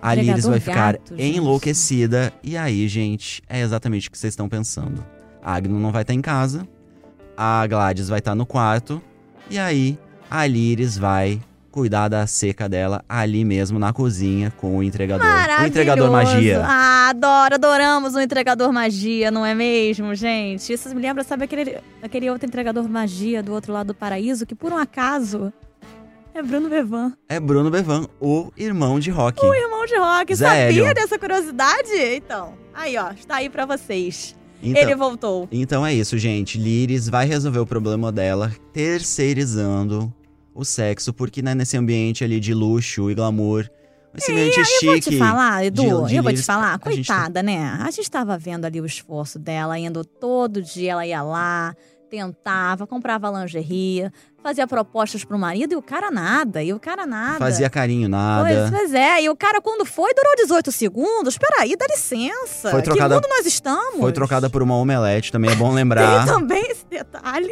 A 0.01 0.13
Liris 0.13 0.45
vai 0.45 0.59
ficar 0.59 0.93
gato, 0.93 1.15
enlouquecida. 1.17 2.31
E 2.43 2.55
aí, 2.55 2.87
gente, 2.87 3.41
é 3.49 3.61
exatamente 3.61 4.07
o 4.07 4.11
que 4.11 4.17
vocês 4.17 4.33
estão 4.33 4.47
pensando. 4.47 5.03
A 5.41 5.55
Agno 5.55 5.79
não 5.79 5.91
vai 5.91 6.03
estar 6.03 6.13
em 6.13 6.21
casa. 6.21 6.67
A 7.35 7.65
Gladys 7.67 8.07
vai 8.07 8.19
estar 8.19 8.35
no 8.35 8.45
quarto. 8.45 9.01
E 9.49 9.57
aí, 9.57 9.97
a 10.29 10.45
Liris 10.45 10.97
vai 10.97 11.41
cuidar 11.77 12.07
da 12.07 12.25
seca 12.25 12.67
dela 12.67 13.05
ali 13.07 13.45
mesmo 13.45 13.77
na 13.77 13.93
cozinha 13.93 14.51
com 14.57 14.77
o 14.77 14.81
entregador. 14.81 15.23
O 15.61 15.65
entregador 15.67 16.11
magia. 16.11 16.63
Ah, 16.65 17.09
adoro, 17.09 17.53
adoramos 17.53 18.15
o 18.15 18.19
entregador 18.19 18.73
magia, 18.73 19.29
não 19.29 19.45
é 19.45 19.53
mesmo, 19.53 20.15
gente? 20.15 20.73
Isso 20.73 20.89
me 20.95 20.99
lembra, 20.99 21.23
sabe, 21.23 21.43
aquele, 21.43 21.77
aquele 22.01 22.31
outro 22.31 22.47
entregador 22.47 22.89
magia 22.89 23.43
do 23.43 23.53
outro 23.53 23.71
lado 23.71 23.87
do 23.87 23.93
paraíso, 23.93 24.43
que 24.43 24.55
por 24.55 24.73
um 24.73 24.77
acaso 24.77 25.53
é 26.33 26.41
Bruno 26.41 26.67
Bevan. 26.67 27.13
É 27.29 27.39
Bruno 27.39 27.69
Bevan, 27.69 28.07
o 28.19 28.51
irmão 28.57 28.99
de 28.99 29.11
Rock. 29.11 29.45
O 29.45 29.53
irmão 29.53 29.85
de 29.85 29.97
rock. 29.97 30.35
Sério? 30.35 30.77
Sabia 30.77 30.93
dessa 30.95 31.19
curiosidade? 31.19 31.91
Então, 32.15 32.55
aí 32.73 32.97
ó, 32.97 33.11
está 33.11 33.35
aí 33.35 33.51
pra 33.51 33.67
vocês. 33.67 34.35
Então, 34.63 34.81
Ele 34.81 34.95
voltou. 34.95 35.47
então 35.51 35.85
é 35.85 35.93
isso, 35.93 36.17
gente. 36.17 36.57
Liris 36.57 37.07
vai 37.07 37.27
resolver 37.27 37.59
o 37.59 37.67
problema 37.67 38.11
dela 38.11 38.51
terceirizando 38.73 40.11
o 40.59 40.65
sexo, 40.65 41.13
porque 41.13 41.41
né, 41.41 41.53
nesse 41.53 41.77
ambiente 41.77 42.23
ali 42.23 42.39
de 42.39 42.53
luxo 42.53 43.11
e 43.11 43.15
glamour, 43.15 43.69
esse 44.15 44.31
ambiente 44.31 44.65
chique. 44.65 44.85
Eu 44.87 44.91
vou 44.93 44.99
te 45.01 45.17
falar, 45.19 45.63
Edu, 45.65 45.81
de- 46.03 46.07
de 46.09 46.15
eu 46.15 46.23
vou 46.23 46.33
te 46.33 46.41
falar, 46.41 46.71
tá- 46.71 46.79
coitada, 46.79 47.43
né? 47.43 47.77
A 47.79 47.91
gente 47.91 48.09
tava 48.09 48.37
vendo 48.37 48.65
ali 48.65 48.81
o 48.81 48.85
esforço 48.85 49.37
dela, 49.37 49.77
indo 49.77 50.03
todo 50.03 50.61
dia, 50.61 50.93
ela 50.93 51.05
ia 51.05 51.21
lá, 51.21 51.75
tentava, 52.09 52.87
comprava 52.87 53.29
lingerie, 53.29 54.09
fazia 54.41 54.65
propostas 54.65 55.23
pro 55.25 55.37
marido 55.37 55.73
e 55.73 55.75
o 55.75 55.81
cara 55.81 56.09
nada, 56.09 56.63
e 56.63 56.73
o 56.73 56.79
cara 56.79 57.05
nada. 57.05 57.37
Fazia 57.37 57.69
carinho, 57.69 58.09
Pois, 58.09 58.11
nada. 58.11 58.71
pois 58.75 58.93
é, 58.93 59.21
e 59.23 59.29
o 59.29 59.35
cara 59.35 59.61
quando 59.61 59.85
foi 59.85 60.13
durou 60.15 60.33
18 60.37 60.71
segundos. 60.71 61.37
Peraí, 61.37 61.75
dá 61.75 61.85
licença. 61.87 62.71
Foi 62.71 62.81
trocada- 62.81 63.19
Que 63.19 63.27
mundo 63.27 63.29
nós 63.37 63.45
estamos? 63.45 63.99
Foi 63.99 64.11
trocada 64.13 64.49
por 64.49 64.63
uma 64.63 64.75
omelete, 64.75 65.31
também 65.31 65.51
é 65.51 65.55
bom 65.55 65.67
Tem 65.67 65.75
lembrar. 65.75 66.25
também 66.25 66.63
esse 66.71 66.85
detalhe. 66.87 67.51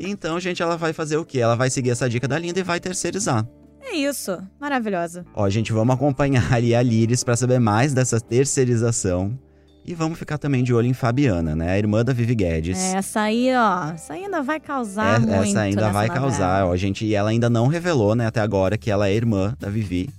Então, 0.00 0.40
gente, 0.40 0.62
ela 0.62 0.76
vai 0.76 0.92
fazer 0.92 1.16
o 1.18 1.24
quê? 1.24 1.38
Ela 1.40 1.54
vai 1.54 1.68
seguir 1.70 1.90
essa 1.90 2.08
dica 2.08 2.26
da 2.26 2.38
Linda 2.38 2.58
e 2.58 2.62
vai 2.62 2.80
terceirizar. 2.80 3.46
É 3.82 3.94
isso, 3.94 4.38
maravilhosa. 4.60 5.24
Ó, 5.34 5.48
gente, 5.48 5.72
vamos 5.72 5.94
acompanhar 5.94 6.50
ali 6.54 6.74
a 6.74 6.82
Liris 6.82 7.22
pra 7.22 7.36
saber 7.36 7.58
mais 7.58 7.92
dessa 7.92 8.20
terceirização. 8.20 9.38
E 9.84 9.94
vamos 9.94 10.18
ficar 10.18 10.36
também 10.38 10.62
de 10.62 10.72
olho 10.74 10.86
em 10.86 10.92
Fabiana, 10.92 11.56
né? 11.56 11.72
A 11.72 11.78
irmã 11.78 12.04
da 12.04 12.12
Vivi 12.12 12.34
Guedes. 12.34 12.78
Essa 12.78 13.22
aí, 13.22 13.48
ó, 13.54 13.90
essa 13.92 14.12
ainda 14.12 14.42
vai 14.42 14.60
causar 14.60 15.16
É, 15.16 15.18
muito 15.18 15.32
essa 15.50 15.60
ainda 15.60 15.88
vai 15.90 16.06
novela. 16.06 16.20
causar, 16.28 16.66
ó, 16.66 16.76
gente. 16.76 17.04
E 17.06 17.14
ela 17.14 17.30
ainda 17.30 17.48
não 17.50 17.66
revelou, 17.66 18.14
né, 18.14 18.26
até 18.26 18.40
agora, 18.40 18.76
que 18.76 18.90
ela 18.90 19.08
é 19.08 19.14
irmã 19.14 19.54
da 19.58 19.68
Vivi. 19.70 20.10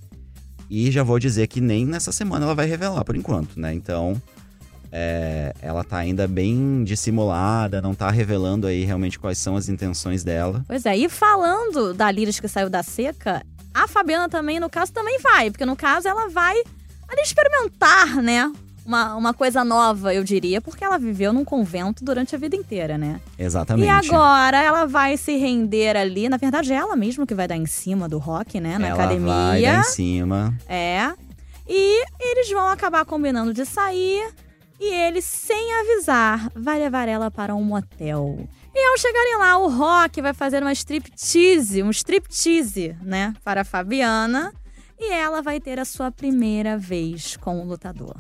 E 0.70 0.90
já 0.90 1.04
vou 1.04 1.20
dizer 1.20 1.48
que 1.48 1.62
nem 1.62 1.86
nessa 1.86 2.12
semana 2.12 2.46
ela 2.46 2.56
vai 2.56 2.66
revelar, 2.66 3.04
por 3.06 3.16
enquanto, 3.16 3.60
né? 3.60 3.74
Então, 3.74 4.20
é, 4.92 5.54
ela 5.62 5.84
tá 5.84 5.98
ainda 5.98 6.28
bem 6.28 6.84
dissimulada, 6.84 7.82
não 7.82 7.96
tá 7.96 8.12
revelando 8.12 8.68
aí 8.68 8.84
realmente 8.84 9.18
quais 9.18 9.38
são 9.38 9.56
as 9.56 9.70
intenções 9.70 10.24
dela. 10.24 10.64
Pois 10.68 10.86
é, 10.86 10.98
e 10.98 11.08
falando 11.08 11.94
da 11.94 12.12
Liris 12.12 12.40
que 12.40 12.48
saiu 12.48 12.70
da 12.70 12.84
seca, 12.84 13.42
a 13.74 13.88
Fabiana 13.88 14.28
também, 14.28 14.60
no 14.60 14.70
caso, 14.70 14.92
também 14.92 15.20
vai. 15.20 15.50
Porque 15.50 15.66
no 15.66 15.76
caso 15.76 16.08
ela 16.08 16.28
vai 16.30 16.56
ali 17.08 17.22
experimentar, 17.22 18.22
né? 18.22 18.52
Uma, 18.84 19.16
uma 19.16 19.34
coisa 19.34 19.64
nova, 19.64 20.14
eu 20.14 20.24
diria, 20.24 20.60
porque 20.60 20.84
ela 20.84 20.98
viveu 20.98 21.32
num 21.32 21.46
convento 21.46 22.04
durante 22.04 22.36
a 22.36 22.38
vida 22.38 22.56
inteira, 22.56 22.98
né? 22.98 23.22
Exatamente. 23.38 23.86
E 23.86 23.90
agora 23.90 24.62
ela 24.62 24.86
vai 24.86 25.16
se 25.18 25.38
render 25.38 25.96
ali. 25.96 26.28
Na 26.28 26.38
verdade, 26.38 26.74
é 26.74 26.76
ela 26.76 26.96
mesma 26.96 27.26
que 27.26 27.36
vai 27.36 27.48
dar 27.48 27.56
em 27.56 27.68
cima 27.68 28.10
do 28.10 28.18
rock, 28.18 28.60
né? 28.60 28.78
Na 28.80 28.88
ela 28.88 28.96
academia. 28.96 29.34
vai 29.34 29.62
dar 29.62 29.80
em 29.80 29.84
cima. 29.84 30.58
É. 30.68 31.12
E 31.68 32.04
eles 32.20 32.50
vão 32.50 32.68
acabar 32.68 33.06
combinando 33.06 33.54
de 33.54 33.66
sair. 33.66 34.34
E 34.84 34.92
ele, 34.92 35.22
sem 35.22 35.74
avisar, 35.80 36.50
vai 36.56 36.80
levar 36.80 37.08
ela 37.08 37.30
para 37.30 37.54
um 37.54 37.64
motel. 37.64 38.50
E 38.74 38.88
ao 38.90 38.98
chegarem 38.98 39.38
lá, 39.38 39.56
o 39.60 39.70
Rock 39.70 40.20
vai 40.24 40.34
fazer 40.34 40.64
uma 40.64 40.72
striptease, 40.74 41.84
um 41.84 41.92
striptease, 41.92 42.98
né? 43.00 43.36
Para 43.44 43.62
a 43.62 43.64
Fabiana. 43.64 44.52
E 45.00 45.12
ela 45.14 45.40
vai 45.42 45.60
ter 45.60 45.78
a 45.80 45.86
sua 45.86 46.12
primeira 46.12 46.78
vez 46.80 47.38
com 47.38 47.60
o 47.62 47.66
lutador, 47.66 48.16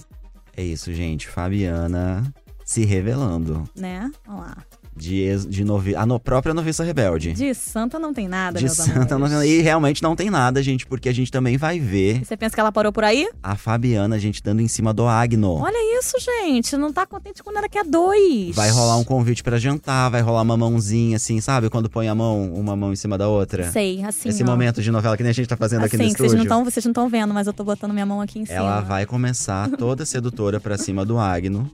É 0.55 0.63
isso, 0.63 0.93
gente. 0.93 1.27
Fabiana 1.27 2.31
se 2.63 2.85
revelando. 2.85 3.67
né? 3.75 4.11
Vamos 4.25 4.45
lá. 4.45 4.57
De, 4.95 5.35
de 5.47 5.63
novi... 5.63 5.95
a 5.95 6.05
no- 6.05 6.19
própria 6.19 6.53
noviça 6.53 6.83
rebelde. 6.83 7.31
De 7.33 7.53
santa 7.53 7.97
não 7.97 8.13
tem 8.13 8.27
nada, 8.27 8.59
De 8.59 8.67
Santa 8.67 9.15
amores. 9.15 9.33
não... 9.33 9.43
E 9.43 9.61
realmente 9.61 10.03
não 10.03 10.15
tem 10.15 10.29
nada, 10.29 10.61
gente, 10.61 10.85
porque 10.85 11.07
a 11.07 11.13
gente 11.13 11.31
também 11.31 11.57
vai 11.57 11.79
ver 11.79 12.23
Você 12.25 12.35
pensa 12.35 12.53
que 12.53 12.59
ela 12.59 12.71
parou 12.71 12.91
por 12.91 13.03
aí? 13.03 13.27
a 13.41 13.55
Fabiana, 13.55 14.19
gente, 14.19 14.43
dando 14.43 14.61
em 14.61 14.67
cima 14.67 14.93
do 14.93 15.07
Agno. 15.07 15.53
Olha 15.53 15.97
isso, 15.99 16.17
gente. 16.19 16.75
Não 16.75 16.91
tá 16.91 17.05
contente 17.05 17.41
quando 17.41 17.57
ela 17.57 17.69
quer 17.69 17.85
dois. 17.85 18.53
Vai 18.55 18.69
rolar 18.69 18.97
um 18.97 19.03
convite 19.03 19.41
pra 19.43 19.57
jantar, 19.57 20.09
vai 20.09 20.21
rolar 20.21 20.41
uma 20.41 20.57
mãozinha, 20.57 21.15
assim, 21.15 21.39
sabe? 21.39 21.69
Quando 21.69 21.89
põe 21.89 22.07
a 22.09 22.13
mão, 22.15 22.53
uma 22.53 22.75
mão 22.75 22.91
em 22.91 22.95
cima 22.97 23.17
da 23.17 23.27
outra. 23.29 23.71
Sei, 23.71 24.03
assim, 24.03 24.29
Esse 24.29 24.43
ó. 24.43 24.45
momento 24.45 24.81
de 24.81 24.91
novela 24.91 25.15
que 25.15 25.23
nem 25.23 25.29
a 25.29 25.33
gente 25.33 25.47
tá 25.47 25.55
fazendo 25.57 25.85
aqui 25.85 25.95
no 25.97 26.03
assim, 26.03 26.11
que 26.13 26.17
vocês 26.19 26.33
estúdio. 26.33 26.49
não, 26.49 26.57
tão, 26.57 26.65
vocês 26.69 26.85
não 26.85 26.91
estão 26.91 27.07
vendo, 27.09 27.33
mas 27.33 27.47
eu 27.47 27.53
tô 27.53 27.63
botando 27.63 27.93
minha 27.93 28.05
mão 28.05 28.19
aqui 28.21 28.39
em 28.39 28.45
cima. 28.45 28.57
Ela 28.59 28.81
vai 28.81 29.05
começar 29.05 29.69
toda 29.77 30.05
sedutora 30.05 30.59
pra 30.59 30.77
cima 30.77 31.05
do 31.05 31.17
Agno. 31.17 31.71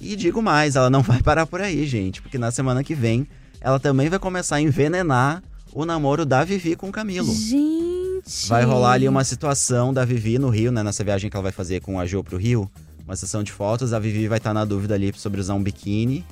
E 0.00 0.16
digo 0.16 0.42
mais, 0.42 0.76
ela 0.76 0.90
não 0.90 1.02
vai 1.02 1.22
parar 1.22 1.46
por 1.46 1.60
aí, 1.60 1.86
gente, 1.86 2.20
porque 2.20 2.38
na 2.38 2.50
semana 2.50 2.84
que 2.84 2.94
vem 2.94 3.26
ela 3.64 3.80
também 3.80 4.10
vai 4.10 4.18
começar 4.18 4.56
a 4.56 4.60
envenenar 4.60 5.42
o 5.72 5.86
namoro 5.86 6.26
da 6.26 6.44
Vivi 6.44 6.76
com 6.76 6.90
o 6.90 6.92
Camilo. 6.92 7.34
Gente. 7.34 8.46
Vai 8.46 8.62
rolar 8.62 8.92
ali 8.92 9.08
uma 9.08 9.24
situação 9.24 9.92
da 9.92 10.04
Vivi 10.04 10.38
no 10.38 10.50
Rio, 10.50 10.70
né? 10.70 10.82
Nessa 10.82 11.02
viagem 11.02 11.30
que 11.30 11.36
ela 11.36 11.42
vai 11.42 11.50
fazer 11.50 11.80
com 11.80 11.98
a 11.98 12.04
Jo 12.04 12.22
pro 12.22 12.36
Rio. 12.36 12.70
Uma 13.06 13.16
sessão 13.16 13.42
de 13.42 13.50
fotos, 13.50 13.94
a 13.94 13.98
Vivi 13.98 14.28
vai 14.28 14.36
estar 14.36 14.52
na 14.52 14.66
dúvida 14.66 14.94
ali 14.94 15.12
sobre 15.16 15.40
usar 15.40 15.54
um 15.54 15.62
biquíni. 15.62 16.24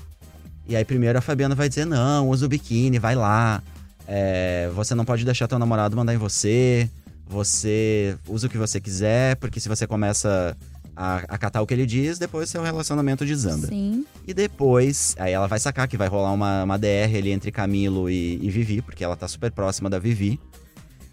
E 0.69 0.77
aí 0.77 0.85
primeiro 0.85 1.19
a 1.19 1.23
Fabiana 1.23 1.55
vai 1.55 1.71
dizer, 1.71 1.87
não, 1.87 2.29
usa 2.29 2.45
o 2.45 2.49
biquíni, 2.51 2.99
vai 2.99 3.15
lá. 3.15 3.63
É, 4.07 4.71
você 4.75 4.95
não 4.95 5.05
pode 5.05 5.25
deixar 5.25 5.49
teu 5.49 5.59
namorado 5.59 5.97
mandar 5.97 6.13
em 6.13 6.19
você. 6.19 6.89
Você 7.27 8.15
usa 8.29 8.47
o 8.47 8.51
que 8.51 8.59
você 8.59 8.79
quiser, 8.79 9.37
porque 9.37 9.59
se 9.59 9.71
você 9.71 9.87
começa 9.87 10.55
a 10.97 11.17
acatar 11.29 11.63
o 11.63 11.67
que 11.67 11.75
ele 11.75 11.87
diz, 11.87 12.19
depois 12.19 12.51
seu 12.51 12.63
relacionamento 12.63 13.25
desanda. 13.25 13.67
Sim. 13.67 14.05
E 14.27 14.35
depois, 14.35 15.15
aí 15.19 15.33
ela 15.33 15.47
vai 15.47 15.59
sacar 15.59 15.89
que 15.89 15.97
vai 15.97 16.09
rolar 16.09 16.33
uma, 16.33 16.65
uma 16.65 16.79
DR 16.79 17.17
ali 17.17 17.31
entre 17.31 17.51
Camilo 17.51 18.11
e, 18.11 18.39
e 18.43 18.51
Vivi, 18.51 18.83
porque 18.83 19.03
ela 19.03 19.17
tá 19.17 19.27
super 19.27 19.51
próxima 19.51 19.89
da 19.89 19.99
Vivi. 19.99 20.39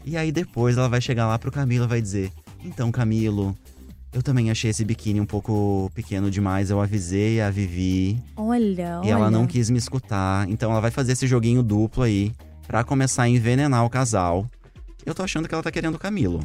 E 0.05 0.17
aí 0.17 0.31
depois 0.31 0.77
ela 0.77 0.89
vai 0.89 1.01
chegar 1.01 1.27
lá 1.27 1.37
pro 1.37 1.51
Camilo 1.51 1.85
e 1.85 1.87
vai 1.87 2.01
dizer: 2.01 2.31
Então, 2.63 2.91
Camilo, 2.91 3.55
eu 4.11 4.23
também 4.23 4.49
achei 4.49 4.71
esse 4.71 4.83
biquíni 4.83 5.21
um 5.21 5.25
pouco 5.25 5.91
pequeno 5.93 6.31
demais. 6.31 6.69
Eu 6.69 6.81
avisei 6.81 7.41
a 7.41 7.49
Vivi 7.49 8.21
Olha, 8.35 9.01
e 9.03 9.07
olha. 9.07 9.11
ela 9.11 9.31
não 9.31 9.45
quis 9.45 9.69
me 9.69 9.77
escutar. 9.77 10.49
Então 10.49 10.71
ela 10.71 10.81
vai 10.81 10.91
fazer 10.91 11.11
esse 11.11 11.27
joguinho 11.27 11.61
duplo 11.61 12.03
aí 12.03 12.31
pra 12.67 12.83
começar 12.83 13.23
a 13.23 13.29
envenenar 13.29 13.85
o 13.85 13.89
casal. 13.89 14.45
Eu 15.05 15.13
tô 15.13 15.23
achando 15.23 15.47
que 15.47 15.53
ela 15.53 15.63
tá 15.63 15.71
querendo 15.71 15.95
o 15.95 15.99
Camilo. 15.99 16.39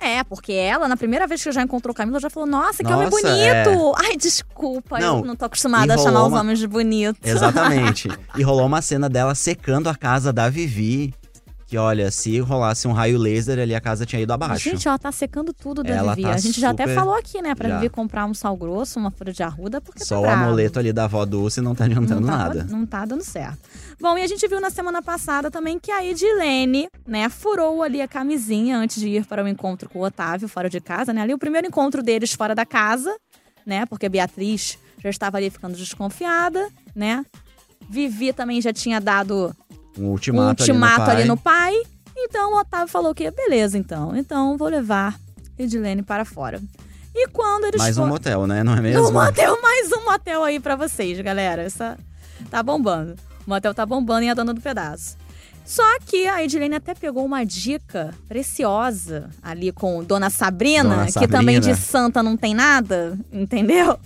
É, 0.00 0.24
porque 0.24 0.52
ela, 0.52 0.88
na 0.88 0.96
primeira 0.96 1.26
vez 1.26 1.42
que 1.42 1.52
já 1.52 1.62
encontrou 1.62 1.92
o 1.92 1.94
Camilo, 1.94 2.18
já 2.18 2.30
falou: 2.30 2.48
Nossa, 2.48 2.82
que 2.82 2.90
homem 2.92 3.08
Nossa, 3.10 3.22
bonito! 3.28 3.92
Ai, 3.98 4.16
desculpa, 4.16 4.98
Não, 4.98 5.18
eu 5.18 5.24
não 5.24 5.36
tô 5.36 5.44
acostumada 5.44 5.94
a 5.94 5.98
chamar 5.98 6.22
os 6.22 6.28
uma- 6.28 6.40
homens 6.40 6.58
de 6.58 6.66
bonito. 6.66 7.18
Exatamente. 7.22 8.08
e 8.36 8.42
rolou 8.42 8.64
uma 8.66 8.80
cena 8.80 9.08
dela 9.10 9.34
secando 9.34 9.88
a 9.88 9.94
casa 9.94 10.32
da 10.32 10.48
Vivi. 10.48 11.12
Que 11.70 11.78
olha, 11.78 12.10
se 12.10 12.40
rolasse 12.40 12.88
um 12.88 12.92
raio 12.92 13.16
laser 13.16 13.56
ali, 13.60 13.72
a 13.76 13.80
casa 13.80 14.04
tinha 14.04 14.20
ido 14.20 14.32
abaixo. 14.32 14.68
Gente, 14.68 14.88
ela 14.88 14.98
tá 14.98 15.12
secando 15.12 15.52
tudo 15.52 15.84
da 15.84 15.90
Ela 15.94 16.16
Vivi. 16.16 16.26
tá 16.26 16.34
a 16.34 16.36
gente 16.36 16.60
já 16.60 16.70
até 16.70 16.82
super- 16.82 16.96
falou 16.96 17.14
aqui, 17.14 17.40
né? 17.40 17.54
Pra 17.54 17.68
Já. 17.68 17.76
Vivi 17.76 17.88
comprar 17.88 18.26
um 18.26 18.34
sal 18.34 18.56
grosso, 18.56 18.98
uma 18.98 19.12
folha 19.12 19.32
de 19.32 19.40
arruda, 19.44 19.80
porque 19.80 20.04
Só 20.04 20.20
tá 20.20 20.26
o 20.26 20.28
amuleto 20.28 20.80
ali 20.80 20.92
da 20.92 21.04
avó 21.04 21.24
Dulce 21.24 21.60
não 21.60 21.72
tá 21.72 21.84
adiantando 21.84 22.22
não 22.22 22.28
tá, 22.28 22.36
nada. 22.36 22.66
Não 22.68 22.84
tá 22.84 23.04
dando 23.04 23.22
certo. 23.22 23.56
Bom, 24.00 24.18
e 24.18 24.22
a 24.22 24.26
gente 24.26 24.48
viu 24.48 24.60
na 24.60 24.68
semana 24.68 25.00
passada 25.00 25.48
também 25.48 25.78
que 25.78 25.92
a 25.92 26.04
Edilene, 26.04 26.88
né, 27.06 27.28
furou 27.28 27.84
ali 27.84 28.02
a 28.02 28.08
camisinha 28.08 28.76
antes 28.76 29.00
de 29.00 29.08
ir 29.08 29.24
para 29.24 29.44
o 29.44 29.46
encontro 29.46 29.88
com 29.88 30.00
o 30.00 30.02
Otávio 30.02 30.48
fora 30.48 30.68
de 30.68 30.80
casa, 30.80 31.12
né? 31.12 31.22
Ali 31.22 31.32
o 31.34 31.38
primeiro 31.38 31.68
encontro 31.68 32.02
deles 32.02 32.32
fora 32.32 32.52
da 32.52 32.66
casa, 32.66 33.14
né? 33.64 33.86
Porque 33.86 34.06
a 34.06 34.08
Beatriz 34.08 34.76
já 34.98 35.08
estava 35.08 35.36
ali 35.36 35.48
ficando 35.48 35.76
desconfiada, 35.76 36.68
né? 36.96 37.24
Vivi 37.88 38.32
também 38.32 38.60
já 38.60 38.72
tinha 38.72 39.00
dado 39.00 39.54
Um 39.98 40.04
um 40.04 40.08
ultimato, 40.10 40.62
ultimato 40.62 41.02
ali, 41.02 41.10
ali 41.20 41.24
no 41.24 41.34
no 41.34 41.36
pai. 41.40 41.74
Então 42.16 42.52
o 42.54 42.58
Otávio 42.60 42.88
falou 42.88 43.14
que 43.14 43.30
beleza, 43.30 43.76
então. 43.78 44.14
Então 44.16 44.56
vou 44.56 44.68
levar 44.68 45.18
Edilene 45.58 46.02
para 46.02 46.24
fora. 46.24 46.60
E 47.14 47.28
quando 47.28 47.64
eles 47.64 47.78
Mais 47.78 47.96
um 47.96 48.02
foram- 48.02 48.12
motel, 48.12 48.46
né? 48.46 48.62
Não 48.62 48.74
é 48.74 48.80
mesmo? 48.80 49.02
no 49.02 49.12
motel, 49.12 49.60
mais 49.60 49.90
um 49.92 50.04
motel 50.04 50.44
aí 50.44 50.60
pra 50.60 50.76
vocês, 50.76 51.18
galera. 51.20 51.62
Essa 51.62 51.98
tá 52.50 52.62
bombando. 52.62 53.14
O 53.46 53.50
motel 53.50 53.74
tá 53.74 53.84
bombando 53.84 54.22
e 54.24 54.28
a 54.28 54.34
dona 54.34 54.54
do 54.54 54.60
pedaço. 54.60 55.16
Só 55.64 55.82
que 56.04 56.26
a 56.26 56.42
Edilene 56.42 56.74
até 56.76 56.94
pegou 56.94 57.24
uma 57.24 57.44
dica 57.44 58.12
preciosa 58.28 59.30
ali 59.42 59.70
com 59.72 60.02
Dona 60.02 60.30
Sabrina, 60.30 60.82
Dona 60.96 61.06
que 61.06 61.28
também 61.28 61.56
Sabrina. 61.56 61.60
de 61.60 61.76
santa 61.80 62.22
não 62.22 62.36
tem 62.36 62.54
nada, 62.54 63.16
entendeu? 63.32 63.98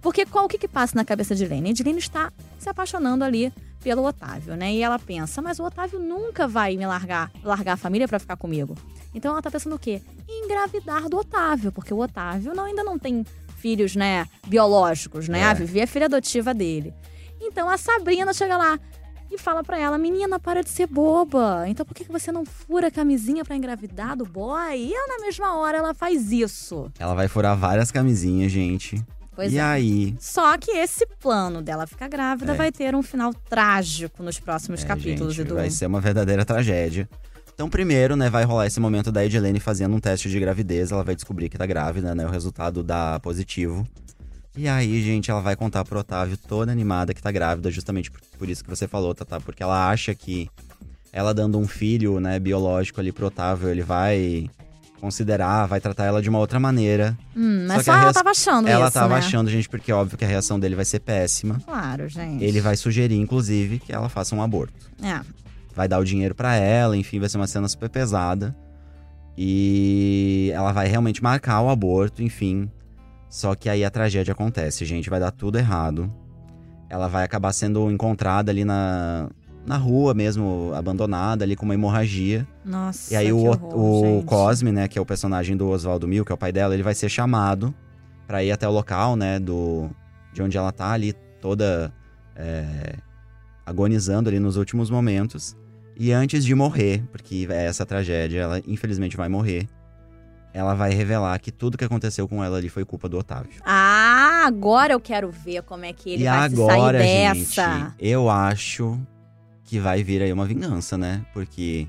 Porque 0.00 0.26
qual 0.26 0.46
o 0.46 0.48
que, 0.48 0.58
que 0.58 0.66
passa 0.66 0.94
na 0.96 1.04
cabeça 1.04 1.34
de 1.34 1.44
Edilene? 1.44 1.70
Edilene 1.70 1.98
está 1.98 2.32
se 2.58 2.68
apaixonando 2.68 3.22
ali 3.22 3.52
pelo 3.82 4.04
Otávio, 4.04 4.56
né? 4.56 4.72
E 4.72 4.82
ela 4.82 4.98
pensa, 4.98 5.42
mas 5.42 5.58
o 5.58 5.64
Otávio 5.64 5.98
nunca 5.98 6.46
vai 6.46 6.76
me 6.76 6.86
largar, 6.86 7.30
largar 7.42 7.72
a 7.72 7.76
família 7.76 8.06
pra 8.06 8.18
ficar 8.18 8.36
comigo. 8.36 8.76
Então 9.14 9.32
ela 9.32 9.42
tá 9.42 9.50
pensando 9.50 9.74
o 9.74 9.78
quê? 9.78 10.00
Em 10.28 10.44
engravidar 10.44 11.08
do 11.08 11.18
Otávio, 11.18 11.72
porque 11.72 11.92
o 11.92 11.98
Otávio 11.98 12.54
não, 12.54 12.64
ainda 12.64 12.82
não 12.82 12.98
tem 12.98 13.24
filhos, 13.56 13.94
né, 13.94 14.26
biológicos, 14.46 15.28
né? 15.28 15.40
É. 15.40 15.44
A 15.44 15.54
Vivi 15.54 15.80
é 15.80 15.86
filha 15.86 16.06
adotiva 16.06 16.54
dele. 16.54 16.94
Então 17.40 17.68
a 17.68 17.76
Sabrina 17.76 18.32
chega 18.32 18.56
lá 18.56 18.78
e 19.30 19.38
fala 19.38 19.62
pra 19.64 19.78
ela: 19.78 19.98
Menina, 19.98 20.38
para 20.38 20.62
de 20.62 20.70
ser 20.70 20.86
boba. 20.86 21.64
Então 21.66 21.84
por 21.84 21.94
que 21.94 22.04
que 22.04 22.12
você 22.12 22.30
não 22.30 22.44
fura 22.44 22.88
a 22.88 22.90
camisinha 22.90 23.44
pra 23.44 23.56
engravidar 23.56 24.16
do 24.16 24.24
boy? 24.24 24.76
E 24.76 24.94
ela, 24.94 25.18
na 25.18 25.24
mesma 25.24 25.56
hora, 25.56 25.78
ela 25.78 25.94
faz 25.94 26.30
isso. 26.30 26.90
Ela 26.98 27.14
vai 27.14 27.28
furar 27.28 27.56
várias 27.56 27.90
camisinhas, 27.90 28.52
gente. 28.52 29.04
Pois 29.34 29.52
e 29.52 29.58
é. 29.58 29.62
aí? 29.62 30.14
Só 30.20 30.56
que 30.58 30.70
esse 30.72 31.06
plano 31.20 31.62
dela 31.62 31.86
ficar 31.86 32.08
grávida 32.08 32.52
É. 32.52 32.54
vai 32.54 32.70
ter 32.70 32.94
um 32.94 33.02
final 33.02 33.32
trágico 33.32 34.22
nos 34.22 34.38
próximos 34.38 34.82
É, 34.84 34.86
capítulos, 34.86 35.34
gente, 35.34 35.46
Edu. 35.46 35.54
vai 35.54 35.70
ser 35.70 35.86
uma 35.86 36.00
verdadeira 36.00 36.44
tragédia. 36.44 37.08
Então, 37.54 37.68
primeiro, 37.68 38.16
né, 38.16 38.28
vai 38.30 38.44
rolar 38.44 38.66
esse 38.66 38.80
momento 38.80 39.12
da 39.12 39.24
Edilene 39.24 39.60
fazendo 39.60 39.94
um 39.94 40.00
teste 40.00 40.28
de 40.28 40.38
gravidez. 40.40 40.90
Ela 40.92 41.04
vai 41.04 41.14
descobrir 41.14 41.48
que 41.48 41.56
tá 41.58 41.66
grávida, 41.66 42.14
né? 42.14 42.26
O 42.26 42.30
resultado 42.30 42.82
dá 42.82 43.20
positivo. 43.20 43.86
E 44.56 44.68
aí, 44.68 45.02
gente, 45.02 45.30
ela 45.30 45.40
vai 45.40 45.56
contar 45.56 45.84
pro 45.84 45.98
Otávio 46.00 46.36
toda 46.36 46.70
animada 46.72 47.14
que 47.14 47.22
tá 47.22 47.30
grávida, 47.30 47.70
justamente 47.70 48.10
por, 48.10 48.20
por 48.38 48.48
isso 48.50 48.62
que 48.64 48.68
você 48.70 48.86
falou, 48.88 49.14
Tatá. 49.14 49.40
Porque 49.40 49.62
ela 49.62 49.88
acha 49.90 50.14
que 50.14 50.48
ela 51.12 51.32
dando 51.34 51.58
um 51.58 51.66
filho, 51.68 52.20
né, 52.20 52.38
biológico 52.38 53.00
ali 53.00 53.12
pro 53.12 53.26
Otávio, 53.26 53.68
ele 53.68 53.82
vai 53.82 54.50
considerar, 55.02 55.66
vai 55.66 55.80
tratar 55.80 56.04
ela 56.06 56.22
de 56.22 56.30
uma 56.30 56.38
outra 56.38 56.58
maneira. 56.58 57.18
Hum, 57.36 57.66
mas 57.68 57.78
Só 57.78 57.82
só, 57.82 57.92
ela 57.92 58.00
reação- 58.04 58.22
tava 58.22 58.30
achando 58.30 58.68
ela 58.68 58.84
isso, 58.86 58.94
tava 58.94 59.14
né? 59.14 59.18
achando, 59.18 59.50
gente, 59.50 59.68
porque 59.68 59.90
é 59.90 59.94
óbvio 59.94 60.16
que 60.16 60.24
a 60.24 60.28
reação 60.28 60.58
dele 60.58 60.74
vai 60.76 60.84
ser 60.84 61.00
péssima. 61.00 61.58
Claro, 61.66 62.08
gente. 62.08 62.42
Ele 62.42 62.60
vai 62.60 62.76
sugerir, 62.76 63.18
inclusive, 63.18 63.78
que 63.80 63.92
ela 63.92 64.08
faça 64.08 64.34
um 64.34 64.42
aborto. 64.42 64.72
É. 65.02 65.20
vai 65.74 65.88
dar 65.88 65.98
o 65.98 66.04
dinheiro 66.04 66.34
pra 66.34 66.54
ela, 66.54 66.96
enfim, 66.96 67.18
vai 67.18 67.28
ser 67.28 67.36
uma 67.38 67.46
cena 67.46 67.66
super 67.68 67.88
pesada. 67.90 68.54
E 69.36 70.50
ela 70.54 70.72
vai 70.72 70.86
realmente 70.86 71.22
marcar 71.22 71.60
o 71.62 71.68
aborto, 71.70 72.22
enfim. 72.22 72.70
Só 73.28 73.54
que 73.54 73.68
aí 73.68 73.84
a 73.84 73.90
tragédia 73.90 74.32
acontece, 74.32 74.84
gente, 74.84 75.08
vai 75.10 75.18
dar 75.18 75.30
tudo 75.30 75.58
errado. 75.58 76.12
Ela 76.90 77.08
vai 77.08 77.24
acabar 77.24 77.52
sendo 77.52 77.90
encontrada 77.90 78.50
ali 78.52 78.64
na, 78.64 79.30
na 79.64 79.76
rua 79.76 80.12
mesmo, 80.12 80.72
abandonada 80.74 81.44
ali 81.44 81.54
com 81.54 81.64
uma 81.64 81.74
hemorragia. 81.74 82.46
Nossa, 82.64 83.12
e 83.12 83.16
aí 83.16 83.26
que 83.26 83.32
o, 83.32 83.44
horror, 83.46 83.76
o 83.76 84.04
gente. 84.04 84.24
Cosme, 84.26 84.72
né, 84.72 84.88
que 84.88 84.98
é 84.98 85.02
o 85.02 85.06
personagem 85.06 85.56
do 85.56 85.68
Oswaldo 85.68 86.08
Mil, 86.08 86.24
que 86.24 86.32
é 86.32 86.34
o 86.34 86.38
pai 86.38 86.52
dela, 86.52 86.74
ele 86.74 86.82
vai 86.82 86.94
ser 86.94 87.08
chamado 87.08 87.74
pra 88.26 88.42
ir 88.42 88.50
até 88.50 88.66
o 88.66 88.72
local, 88.72 89.16
né, 89.16 89.38
do 89.38 89.90
de 90.32 90.42
onde 90.42 90.56
ela 90.56 90.72
tá 90.72 90.90
ali 90.90 91.12
toda 91.40 91.92
é, 92.34 92.94
agonizando 93.66 94.28
ali 94.28 94.40
nos 94.40 94.56
últimos 94.56 94.90
momentos. 94.90 95.56
E 95.96 96.10
antes 96.10 96.44
de 96.44 96.54
morrer, 96.54 97.04
porque 97.12 97.46
é 97.50 97.66
essa 97.66 97.84
tragédia, 97.84 98.40
ela 98.40 98.62
infelizmente 98.66 99.16
vai 99.16 99.28
morrer. 99.28 99.68
Ela 100.54 100.74
vai 100.74 100.92
revelar 100.92 101.38
que 101.38 101.50
tudo 101.50 101.78
que 101.78 101.84
aconteceu 101.84 102.28
com 102.28 102.42
ela 102.42 102.58
ali 102.58 102.68
foi 102.68 102.84
culpa 102.84 103.08
do 103.08 103.18
Otávio. 103.18 103.60
Ah, 103.64 104.44
agora 104.46 104.92
eu 104.92 105.00
quero 105.00 105.30
ver 105.30 105.62
como 105.62 105.84
é 105.84 105.92
que 105.92 106.10
ele 106.10 106.24
e 106.24 106.26
vai 106.26 106.38
agora, 106.38 106.98
se 106.98 107.04
sair 107.04 107.34
gente, 107.34 107.38
dessa. 107.38 107.94
eu 107.98 108.28
acho 108.28 108.98
que 109.72 109.80
vai 109.80 110.02
vir 110.04 110.20
aí 110.20 110.30
uma 110.30 110.44
vingança, 110.44 110.98
né? 110.98 111.22
Porque 111.32 111.86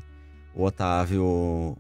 o 0.56 0.64
Otávio, 0.64 1.76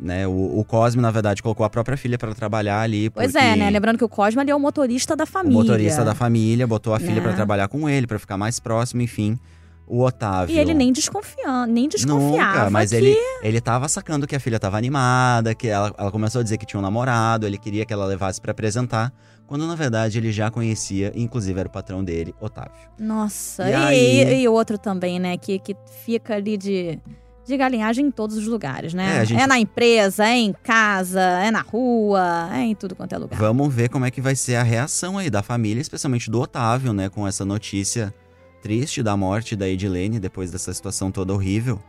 né? 0.00 0.26
O, 0.26 0.58
o 0.58 0.64
Cosme, 0.64 1.02
na 1.02 1.10
verdade, 1.10 1.42
colocou 1.42 1.66
a 1.66 1.68
própria 1.68 1.98
filha 1.98 2.16
pra 2.16 2.34
trabalhar 2.34 2.80
ali. 2.80 3.10
Pois 3.10 3.34
é, 3.34 3.54
né? 3.54 3.68
Lembrando 3.68 3.98
que 3.98 4.04
o 4.04 4.08
Cosme 4.08 4.40
ali 4.40 4.50
é 4.50 4.54
o 4.56 4.58
motorista 4.58 5.14
da 5.14 5.24
O 5.24 5.26
família. 5.26 5.58
motorista 5.58 6.02
da 6.02 6.14
família 6.14 6.66
botou 6.66 6.94
a 6.94 6.98
filha 6.98 7.16
Né? 7.16 7.20
pra 7.20 7.34
trabalhar 7.34 7.68
com 7.68 7.86
ele, 7.90 8.06
pra 8.06 8.18
ficar 8.18 8.38
mais 8.38 8.58
próximo, 8.58 9.02
enfim. 9.02 9.38
O 9.86 10.02
Otávio. 10.02 10.54
E 10.54 10.58
ele 10.58 10.72
nem 10.72 10.92
desconfiando, 10.92 11.72
nem 11.72 11.88
desconfiava 11.88 12.58
Nunca, 12.60 12.70
mas 12.70 12.90
que... 12.90 12.96
ele, 12.96 13.16
ele 13.42 13.60
tava 13.60 13.88
sacando 13.88 14.26
que 14.26 14.34
a 14.36 14.40
filha 14.40 14.58
tava 14.58 14.78
animada, 14.78 15.54
que 15.54 15.68
ela, 15.68 15.92
ela 15.98 16.10
começou 16.10 16.40
a 16.40 16.42
dizer 16.42 16.56
que 16.56 16.64
tinha 16.64 16.78
um 16.78 16.82
namorado, 16.82 17.46
ele 17.46 17.58
queria 17.58 17.84
que 17.84 17.92
ela 17.92 18.06
levasse 18.06 18.40
pra 18.40 18.52
apresentar, 18.52 19.12
quando 19.46 19.66
na 19.66 19.74
verdade 19.74 20.16
ele 20.18 20.32
já 20.32 20.50
conhecia, 20.50 21.12
inclusive 21.14 21.58
era 21.60 21.68
o 21.68 21.72
patrão 21.72 22.02
dele, 22.02 22.34
Otávio. 22.40 22.72
Nossa, 22.98 23.68
E 23.68 23.70
e, 23.70 23.74
aí- 23.74 24.22
e- 24.22 24.42
e 24.42 24.48
outro 24.48 24.78
também, 24.78 25.18
né? 25.18 25.36
Que, 25.36 25.58
que 25.58 25.76
fica 26.06 26.36
ali 26.36 26.56
de, 26.56 26.98
de 27.44 27.56
galinhagem 27.56 28.06
em 28.06 28.10
todos 28.10 28.36
os 28.38 28.46
lugares, 28.46 28.94
né? 28.94 29.18
É, 29.18 29.24
gente- 29.26 29.46
na 29.46 29.58
empresa, 29.58 30.24
é 30.26 30.36
em 30.36 30.54
casa, 30.54 31.20
é 31.20 31.50
na 31.50 31.60
rua, 31.60 32.48
é 32.54 32.60
em 32.60 32.74
tudo 32.74 32.94
quanto 32.96 33.14
é 33.14 33.18
lugar. 33.18 33.38
Vamos 33.38 33.74
ver 33.74 33.90
como 33.90 34.06
é 34.06 34.10
que 34.10 34.22
vai 34.22 34.34
ser 34.36 34.54
a 34.54 34.62
reação 34.62 35.18
aí 35.18 35.28
da 35.28 35.42
família, 35.42 35.80
especialmente 35.82 36.30
do 36.30 36.40
Otávio, 36.40 36.92
né, 36.94 37.10
com 37.10 37.26
essa 37.28 37.44
notícia 37.44 38.14
triste 38.62 39.02
da 39.02 39.16
morte 39.16 39.56
da 39.56 39.68
Edilene 39.68 40.20
depois 40.20 40.50
dessa 40.50 40.72
situação 40.72 41.10
toda 41.10 41.34
horrível. 41.34 41.82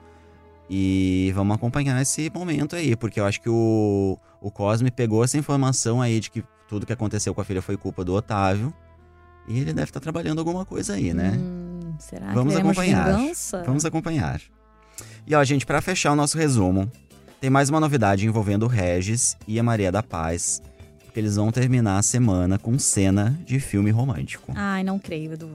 E 0.70 1.32
vamos 1.36 1.56
acompanhar 1.56 2.02
esse 2.02 2.32
momento 2.34 2.76
aí, 2.76 2.96
porque 2.96 3.20
eu 3.20 3.26
acho 3.26 3.40
que 3.40 3.50
o, 3.50 4.18
o 4.42 4.50
Cosme 4.50 4.90
pegou 4.90 5.24
essa 5.24 5.38
informação 5.38 6.02
aí 6.02 6.20
de 6.20 6.32
que 6.32 6.44
tudo 6.68 6.86
que 6.86 6.94
aconteceu 6.94 7.34
com 7.36 7.42
a 7.42 7.44
filha 7.44 7.62
foi 7.62 7.78
culpa 7.78 8.04
do 8.04 8.14
Otávio. 8.14 8.74
E 9.48 9.60
ele 9.60 9.74
deve 9.74 9.90
estar 9.90 10.00
trabalhando 10.00 10.40
alguma 10.40 10.66
coisa 10.66 10.94
aí, 10.94 11.14
né? 11.14 11.34
Hum, 11.38 11.94
será 12.00 12.34
Vamos 12.34 12.54
que 12.54 12.62
teremos 12.62 12.78
acompanhar. 12.78 13.66
Vamos 13.66 13.86
acompanhar. 13.86 14.42
E 15.28 15.36
ó, 15.36 15.44
gente, 15.44 15.66
pra 15.66 15.82
fechar 15.82 16.14
o 16.14 16.16
nosso 16.16 16.38
resumo, 16.38 16.90
tem 17.42 17.50
mais 17.50 17.70
uma 17.70 17.80
novidade 17.80 18.26
envolvendo 18.26 18.64
o 18.64 18.68
Regis 18.68 19.38
e 19.46 19.60
a 19.60 19.64
Maria 19.64 19.92
da 19.92 20.02
Paz, 20.02 20.62
porque 21.04 21.20
eles 21.20 21.36
vão 21.36 21.52
terminar 21.52 21.98
a 21.98 22.02
semana 22.02 22.58
com 22.58 22.80
cena 22.80 23.38
de 23.46 23.60
filme 23.60 23.92
romântico. 23.92 24.54
Ai, 24.56 24.82
não 24.82 24.98
creio, 24.98 25.34
Edu. 25.34 25.50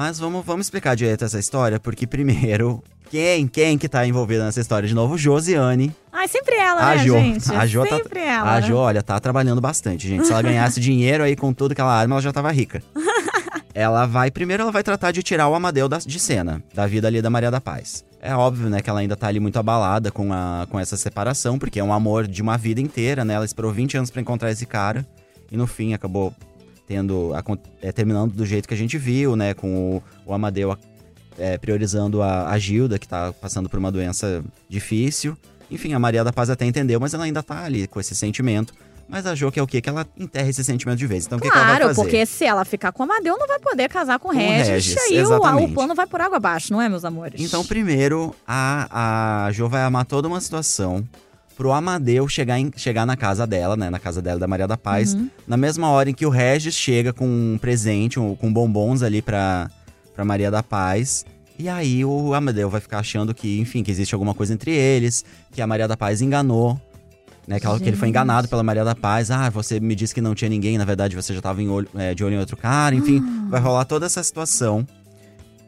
Mas 0.00 0.18
vamos, 0.18 0.46
vamos 0.46 0.64
explicar 0.64 0.96
direito 0.96 1.26
essa 1.26 1.38
história, 1.38 1.78
porque 1.78 2.06
primeiro, 2.06 2.82
quem, 3.10 3.46
quem 3.46 3.76
que 3.76 3.86
tá 3.86 4.06
envolvida 4.06 4.42
nessa 4.46 4.58
história 4.58 4.88
de 4.88 4.94
novo? 4.94 5.18
Josiane. 5.18 5.94
Ai, 6.10 6.26
sempre 6.26 6.54
ela, 6.56 6.80
A 6.92 6.94
né, 6.96 7.04
Jo. 7.04 7.12
gente? 7.18 7.54
A 7.54 7.66
Jo 7.66 7.84
tá- 7.86 7.96
sempre 7.98 8.20
ela. 8.20 8.50
A 8.54 8.60
Jo, 8.62 8.76
olha, 8.76 9.02
tá 9.02 9.20
trabalhando 9.20 9.60
bastante, 9.60 10.08
gente. 10.08 10.24
Se 10.26 10.32
ela 10.32 10.40
ganhasse 10.40 10.80
dinheiro 10.80 11.22
aí 11.22 11.36
com 11.36 11.52
tudo 11.52 11.74
que 11.74 11.82
ela 11.82 11.92
arma, 11.92 12.14
ela 12.14 12.22
já 12.22 12.32
tava 12.32 12.50
rica. 12.50 12.82
ela 13.74 14.06
vai, 14.06 14.30
primeiro 14.30 14.62
ela 14.62 14.72
vai 14.72 14.82
tratar 14.82 15.12
de 15.12 15.22
tirar 15.22 15.48
o 15.48 15.54
Amadeu 15.54 15.86
da- 15.86 15.98
de 15.98 16.18
cena, 16.18 16.62
da 16.72 16.86
vida 16.86 17.06
ali 17.06 17.20
da 17.20 17.28
Maria 17.28 17.50
da 17.50 17.60
Paz. 17.60 18.02
É 18.22 18.34
óbvio, 18.34 18.70
né, 18.70 18.80
que 18.80 18.88
ela 18.88 19.00
ainda 19.00 19.16
tá 19.16 19.26
ali 19.26 19.38
muito 19.38 19.58
abalada 19.58 20.10
com, 20.10 20.32
a, 20.32 20.66
com 20.70 20.80
essa 20.80 20.96
separação, 20.96 21.58
porque 21.58 21.78
é 21.78 21.84
um 21.84 21.92
amor 21.92 22.26
de 22.26 22.40
uma 22.40 22.56
vida 22.56 22.80
inteira, 22.80 23.22
né? 23.22 23.34
Ela 23.34 23.44
esperou 23.44 23.70
20 23.70 23.98
anos 23.98 24.08
pra 24.10 24.22
encontrar 24.22 24.50
esse 24.50 24.64
cara 24.64 25.06
e 25.52 25.58
no 25.58 25.66
fim 25.66 25.92
acabou 25.92 26.32
tendo, 26.90 27.30
é, 27.80 27.92
terminando 27.92 28.32
do 28.32 28.44
jeito 28.44 28.66
que 28.66 28.74
a 28.74 28.76
gente 28.76 28.98
viu, 28.98 29.36
né? 29.36 29.54
Com 29.54 29.98
o, 29.98 30.02
o 30.26 30.34
Amadeu 30.34 30.76
é, 31.38 31.56
priorizando 31.56 32.20
a, 32.20 32.48
a 32.50 32.58
Gilda, 32.58 32.98
que 32.98 33.06
tá 33.06 33.32
passando 33.32 33.68
por 33.68 33.78
uma 33.78 33.92
doença 33.92 34.42
difícil. 34.68 35.36
Enfim, 35.70 35.94
a 35.94 36.00
Maria 36.00 36.24
da 36.24 36.32
Paz 36.32 36.50
até 36.50 36.66
entendeu, 36.66 36.98
mas 36.98 37.14
ela 37.14 37.22
ainda 37.22 37.44
tá 37.44 37.62
ali 37.62 37.86
com 37.86 38.00
esse 38.00 38.12
sentimento. 38.16 38.74
Mas 39.08 39.24
a 39.24 39.36
Jo 39.36 39.52
quer 39.52 39.62
o 39.62 39.68
quê? 39.68 39.80
Que 39.80 39.88
ela 39.88 40.04
enterra 40.18 40.48
esse 40.48 40.64
sentimento 40.64 40.98
de 40.98 41.06
vez. 41.06 41.26
Então 41.26 41.38
o 41.38 41.40
que, 41.40 41.48
que 41.48 41.56
ela 41.56 41.64
vai 41.64 41.76
Claro, 41.76 41.94
fazer? 41.94 42.02
porque 42.02 42.26
se 42.26 42.44
ela 42.44 42.64
ficar 42.64 42.90
com 42.90 43.04
o 43.04 43.06
Amadeu, 43.06 43.38
não 43.38 43.46
vai 43.46 43.60
poder 43.60 43.88
casar 43.88 44.18
com 44.18 44.28
o 44.30 44.32
Com 44.32 44.36
Regis. 44.38 44.68
Regis, 44.68 44.96
e 45.10 45.18
aí 45.18 45.24
o, 45.24 45.64
o 45.64 45.72
plano 45.72 45.94
vai 45.94 46.08
por 46.08 46.20
água 46.20 46.38
abaixo, 46.38 46.72
não 46.72 46.82
é, 46.82 46.88
meus 46.88 47.04
amores? 47.04 47.40
Então, 47.40 47.64
primeiro, 47.64 48.34
a, 48.44 49.44
a 49.46 49.52
Jo 49.52 49.68
vai 49.68 49.82
amar 49.82 50.04
toda 50.06 50.26
uma 50.26 50.40
situação. 50.40 51.06
Pro 51.60 51.72
Amadeu 51.72 52.26
chegar, 52.26 52.58
em- 52.58 52.72
chegar 52.74 53.04
na 53.04 53.18
casa 53.18 53.46
dela, 53.46 53.76
né? 53.76 53.90
Na 53.90 53.98
casa 53.98 54.22
dela 54.22 54.40
da 54.40 54.46
Maria 54.46 54.66
da 54.66 54.78
Paz. 54.78 55.12
Uhum. 55.12 55.28
Na 55.46 55.58
mesma 55.58 55.90
hora 55.90 56.08
em 56.08 56.14
que 56.14 56.24
o 56.24 56.30
Regis 56.30 56.74
chega 56.74 57.12
com 57.12 57.26
um 57.26 57.58
presente, 57.58 58.18
um- 58.18 58.34
com 58.34 58.50
bombons 58.50 59.02
ali 59.02 59.20
pra, 59.20 59.70
pra 60.14 60.24
Maria 60.24 60.50
da 60.50 60.62
Paz. 60.62 61.22
E 61.58 61.68
aí 61.68 62.02
o 62.02 62.32
Amadeu 62.32 62.70
vai 62.70 62.80
ficar 62.80 63.00
achando 63.00 63.34
que, 63.34 63.60
enfim, 63.60 63.82
que 63.82 63.90
existe 63.90 64.14
alguma 64.14 64.32
coisa 64.32 64.54
entre 64.54 64.70
eles, 64.70 65.22
que 65.52 65.60
a 65.60 65.66
Maria 65.66 65.86
da 65.86 65.98
Paz 65.98 66.22
enganou. 66.22 66.80
Né, 67.46 67.60
que, 67.60 67.66
ela- 67.66 67.78
que 67.78 67.88
ele 67.88 67.96
foi 67.96 68.08
enganado 68.08 68.48
pela 68.48 68.62
Maria 68.62 68.84
da 68.84 68.94
Paz. 68.94 69.30
Ah, 69.30 69.50
você 69.50 69.78
me 69.80 69.94
disse 69.94 70.14
que 70.14 70.22
não 70.22 70.34
tinha 70.34 70.48
ninguém, 70.48 70.78
na 70.78 70.86
verdade 70.86 71.14
você 71.14 71.34
já 71.34 71.42
tava 71.42 71.60
em 71.62 71.68
olho- 71.68 71.88
é, 71.94 72.14
de 72.14 72.24
olho 72.24 72.36
em 72.36 72.38
outro 72.38 72.56
cara. 72.56 72.94
Enfim, 72.94 73.22
vai 73.50 73.60
rolar 73.60 73.84
toda 73.84 74.06
essa 74.06 74.22
situação. 74.22 74.86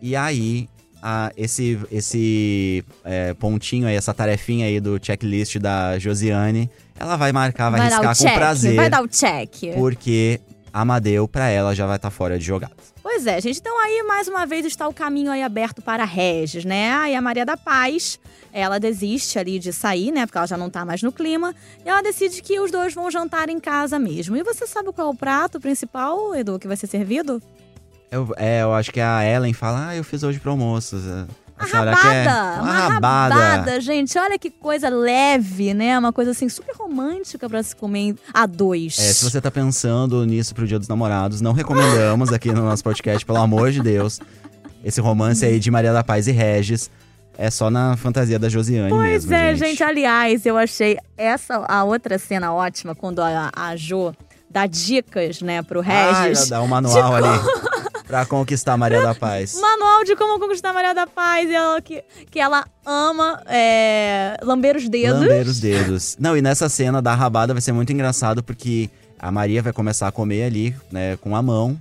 E 0.00 0.16
aí, 0.16 0.68
a- 1.03 1.33
esse, 1.37 1.79
esse 1.91 2.85
é, 3.05 3.35
pontinho 3.35 3.87
aí, 3.88 3.97
essa 3.97 4.15
tarefinha 4.15 4.67
aí 4.67 4.79
do 4.81 4.99
checklist 5.05 5.57
da 5.59 5.99
Josiane, 5.99 6.71
ela 6.99 7.17
vai 7.17 7.33
marcar, 7.33 7.69
vai, 7.71 7.81
o 7.81 7.83
riscar 7.83 8.15
check, 8.17 8.29
com 8.29 8.35
prazer. 8.38 8.77
vai 8.77 8.88
dar 8.88 9.03
o 9.03 9.09
check. 9.09 9.75
Porque 9.75 10.41
Amadeu, 10.73 11.29
pra 11.29 11.49
ela, 11.49 11.75
já 11.75 11.87
vai 11.87 11.97
estar 11.97 12.11
fora 12.11 12.38
de 12.38 12.45
jogada. 12.45 12.73
Pois 13.03 13.27
é, 13.27 13.38
gente. 13.41 13.59
Então 13.59 13.79
aí, 13.85 14.03
mais 14.07 14.27
uma 14.29 14.47
vez, 14.47 14.65
está 14.65 14.88
o 14.88 14.95
caminho 14.95 15.31
aí 15.31 15.43
aberto 15.43 15.83
para 15.83 16.05
Regis, 16.05 16.65
né? 16.65 16.93
Aí 16.95 17.15
a 17.15 17.21
Maria 17.21 17.45
da 17.45 17.57
Paz, 17.59 18.19
ela 18.53 18.79
desiste 18.79 19.38
ali 19.38 19.59
de 19.59 19.71
sair, 19.73 20.11
né? 20.12 20.25
Porque 20.25 20.38
ela 20.38 20.47
já 20.47 20.57
não 20.57 20.71
tá 20.71 20.83
mais 20.85 21.03
no 21.03 21.12
clima. 21.12 21.55
E 21.85 21.88
ela 21.91 22.01
decide 22.01 22.41
que 22.41 22.59
os 22.61 22.71
dois 22.71 22.95
vão 22.95 23.11
jantar 23.11 23.51
em 23.51 23.59
casa 23.61 23.99
mesmo. 23.99 24.35
E 24.37 24.43
você 24.43 24.67
sabe 24.67 24.91
qual 24.93 25.09
é 25.09 25.11
o 25.11 25.15
prato 25.15 25.61
principal, 25.61 26.35
Edu, 26.35 26.59
que 26.59 26.67
vai 26.69 26.77
ser 26.77 26.87
servido? 26.87 27.43
Eu, 28.12 28.29
é, 28.37 28.62
eu 28.62 28.75
acho 28.75 28.92
que 28.92 29.01
a 29.01 29.25
Ellen 29.25 29.55
fala, 29.55 29.88
ah, 29.88 29.96
eu 29.96 30.05
fiz 30.05 30.22
hoje 30.22 30.38
pro 30.38 30.51
almoço. 30.51 30.96
A 31.59 31.64
Uma 31.64 31.72
rabada! 31.85 32.01
quer? 32.03 32.27
Uma 32.61 32.72
rabada, 32.88 33.81
gente. 33.81 34.18
Olha 34.18 34.38
que 34.38 34.51
coisa 34.51 34.90
leve, 34.90 35.72
né? 35.72 35.98
Uma 35.98 36.12
coisa 36.12 36.33
assim 36.33 36.46
super 36.48 36.77
romântica 36.77 37.48
pra 37.48 37.62
se 37.62 37.75
comer 37.75 38.14
a 38.35 38.44
dois. 38.44 38.98
É, 38.98 39.12
se 39.14 39.25
você 39.25 39.40
tá 39.40 39.51
pensando 39.51 40.27
nisso 40.27 40.55
pro 40.55 40.66
Dia 40.66 40.79
dos 40.79 40.88
Namorados, 40.88 41.40
não 41.40 41.53
recomendamos 41.53 42.31
aqui 42.33 42.53
no 42.53 42.62
nosso 42.62 42.85
podcast, 42.85 43.25
pelo 43.25 43.38
amor 43.38 43.70
de 43.72 43.81
Deus. 43.81 44.20
Esse 44.85 45.01
romance 45.01 45.42
aí 45.46 45.59
de 45.59 45.70
Maria 45.70 45.92
da 45.94 46.05
Paz 46.05 46.27
e 46.27 46.33
Regis 46.33 46.90
é 47.38 47.48
só 47.51 47.70
na 47.70 47.96
fantasia 47.96 48.38
da 48.38 48.48
Josiane 48.51 48.90
Pois 48.90 49.25
mesmo, 49.25 49.33
é, 49.35 49.55
gente. 49.55 49.68
gente. 49.70 49.83
Aliás, 49.83 50.44
eu 50.44 50.59
achei 50.59 50.98
essa 51.16 51.64
a 51.66 51.83
outra 51.85 52.18
cena 52.18 52.53
ótima 52.53 52.94
quando 52.94 53.20
a, 53.20 53.51
a 53.57 53.75
Jo 53.75 54.12
dá 54.51 54.66
dicas, 54.66 55.40
né, 55.40 55.62
pro 55.62 55.81
Ah, 55.81 56.25
Regis. 56.25 56.40
ela 56.40 56.61
dá 56.61 56.62
um 56.62 56.66
manual 56.66 57.14
ali 57.14 57.38
pra 58.12 58.27
conquistar 58.27 58.75
a 58.75 58.77
Maria 58.77 59.01
da 59.01 59.14
Paz. 59.14 59.59
Manual 59.59 60.05
de 60.05 60.14
como 60.16 60.38
conquistar 60.38 60.68
a 60.68 60.72
Maria 60.75 60.94
da 60.94 61.07
Paz, 61.07 61.51
ela, 61.51 61.81
que, 61.81 62.05
que 62.31 62.38
ela 62.38 62.66
ama 62.85 63.42
é, 63.46 64.37
lamber 64.42 64.77
os 64.77 64.87
dedos. 64.87 65.20
Lamber 65.20 65.46
os 65.46 65.59
dedos. 65.59 66.16
Não, 66.20 66.37
e 66.37 66.42
nessa 66.42 66.68
cena 66.68 67.01
da 67.01 67.14
rabada 67.14 67.55
vai 67.55 67.62
ser 67.62 67.72
muito 67.72 67.90
engraçado 67.90 68.42
porque 68.42 68.90
a 69.18 69.33
Maria 69.33 69.62
vai 69.62 69.72
começar 69.72 70.09
a 70.09 70.12
comer 70.12 70.42
ali, 70.42 70.77
né, 70.90 71.16
com 71.22 71.35
a 71.35 71.40
mão. 71.40 71.79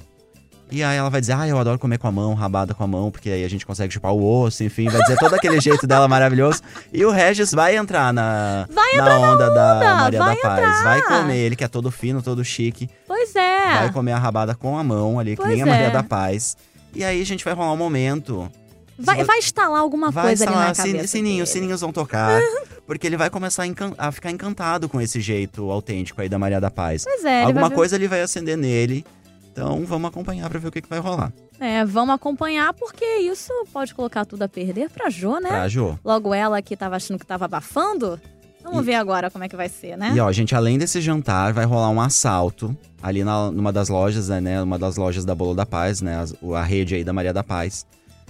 E 0.71 0.81
aí 0.81 0.95
ela 0.97 1.09
vai 1.09 1.19
dizer, 1.19 1.33
ah, 1.33 1.45
eu 1.45 1.59
adoro 1.59 1.77
comer 1.77 1.97
com 1.97 2.07
a 2.07 2.11
mão, 2.11 2.33
rabada 2.33 2.73
com 2.73 2.81
a 2.81 2.87
mão, 2.87 3.11
porque 3.11 3.29
aí 3.29 3.43
a 3.43 3.49
gente 3.49 3.65
consegue 3.65 3.93
chupar 3.93 4.13
o 4.13 4.23
osso, 4.43 4.63
enfim, 4.63 4.87
vai 4.87 5.01
dizer 5.01 5.17
todo 5.17 5.33
aquele 5.33 5.59
jeito 5.59 5.85
dela 5.85 6.07
maravilhoso. 6.07 6.61
E 6.93 7.03
o 7.03 7.11
Regis 7.11 7.51
vai 7.51 7.75
entrar 7.75 8.13
na, 8.13 8.65
Vai 8.69 8.95
na 8.95 9.19
onda 9.19 9.49
da 9.49 9.75
onda, 9.75 9.95
Maria 9.95 10.19
vai 10.19 10.35
da 10.35 10.41
Paz. 10.41 10.59
entrar. 10.59 10.83
Vai 10.83 11.01
comer, 11.01 11.37
ele 11.37 11.55
que 11.57 11.63
é 11.65 11.67
todo 11.67 11.91
fino, 11.91 12.21
todo 12.21 12.41
chique. 12.45 12.89
Pois 13.05 13.35
é. 13.35 13.79
Vai 13.79 13.91
comer 13.91 14.13
a 14.13 14.17
rabada 14.17 14.55
com 14.55 14.77
a 14.77 14.83
mão 14.83 15.19
ali, 15.19 15.31
que 15.35 15.41
Pois 15.41 15.49
nem 15.53 15.61
a 15.61 15.65
Maria 15.65 15.87
é. 15.87 15.91
da 15.91 16.03
Paz. 16.03 16.55
E 16.95 17.03
aí 17.03 17.21
a 17.21 17.25
gente 17.25 17.43
vai 17.43 17.53
rolar 17.53 17.73
um 17.73 17.77
momento 17.77 18.49
Vai, 18.97 19.23
vai 19.23 19.39
instalar 19.39 19.79
alguma 19.81 20.09
vai 20.11 20.23
coisa 20.25 20.45
ali 20.45 20.53
na 20.55 20.69
instalar 20.69 20.75
cabeça 20.91 21.07
sin- 21.07 21.17
sininhos, 21.17 21.49
dele. 21.49 21.59
sininhos 21.59 21.81
vão 21.81 21.91
tocar. 21.91 22.39
porque 22.87 23.07
ele 23.07 23.17
vai 23.17 23.29
começar 23.29 23.63
a, 23.63 24.07
a 24.07 24.11
ficar 24.11 24.31
encantado 24.31 24.87
com 24.87 25.01
esse 25.01 25.19
jeito 25.19 25.69
autêntico 25.71 26.21
aí 26.21 26.29
da 26.29 26.37
Maria 26.39 26.61
da 26.61 26.69
Paz. 26.71 27.03
Pois 27.03 27.25
é, 27.25 27.39
ele 27.39 27.45
Alguma 27.47 27.67
ver- 27.69 27.75
coisa 27.75 27.95
ele 27.95 28.07
vai 28.07 28.21
acender 28.21 28.57
nele. 28.57 29.05
Então 29.51 29.85
vamos 29.85 30.09
acompanhar 30.09 30.49
pra 30.49 30.59
ver 30.59 30.67
o 30.67 30.71
que, 30.71 30.81
que 30.81 30.89
vai 30.89 30.99
rolar. 30.99 31.31
É, 31.59 31.83
vamos 31.85 32.15
acompanhar, 32.15 32.73
porque 32.73 33.05
isso 33.19 33.51
pode 33.71 33.93
colocar 33.93 34.25
tudo 34.25 34.41
a 34.43 34.47
perder 34.49 34.89
pra 34.89 35.09
Jo, 35.09 35.39
né? 35.39 35.49
Pra 35.49 35.67
Jo. 35.67 35.99
Logo 36.03 36.33
ela 36.33 36.61
que 36.61 36.75
tava 36.77 36.95
achando 36.95 37.19
que 37.19 37.25
tava 37.25 37.45
abafando. 37.45 38.19
Vamos 38.63 38.81
E- 38.81 38.83
ver 38.85 38.95
agora 38.95 39.29
como 39.29 39.43
é 39.43 39.49
que 39.49 39.55
vai 39.55 39.67
ser, 39.69 39.97
né? 39.97 40.13
E 40.15 40.19
ó, 40.19 40.31
gente, 40.31 40.55
além 40.55 40.77
desse 40.77 41.01
jantar, 41.01 41.51
vai 41.51 41.65
rolar 41.65 41.89
um 41.89 41.99
assalto 41.99 42.75
ali 43.01 43.23
na, 43.23 43.51
numa 43.51 43.71
das 43.73 43.89
lojas, 43.89 44.29
né? 44.29 44.61
Uma 44.61 44.77
das 44.79 44.95
lojas 44.97 45.25
da 45.25 45.33
Bolo 45.35 45.53
da 45.55 45.65
Paz, 45.65 46.01
né? 46.01 46.23
o- 46.41 46.53
a 46.55 46.63
rede 46.63 46.95
aí 46.95 47.03
da 47.03 47.11
Maria 47.11 47.33
da 47.33 47.43
Paz. 47.43 47.85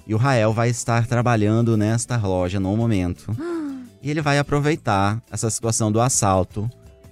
E 0.08 0.16
o 0.16 0.18
Rael 0.18 0.52
vai 0.52 0.70
estar 0.70 1.06
trabalhando 1.06 1.78
nesta 1.78 2.18
loja 2.18 2.60
no 2.60 2.76
momento. 2.76 3.36
e 4.02 4.10
ele 4.10 4.22
vai 4.22 4.40
aproveitar 4.40 5.22
essa 5.32 5.50
situação 5.50 5.92
do 5.92 6.02
assalto 6.02 6.70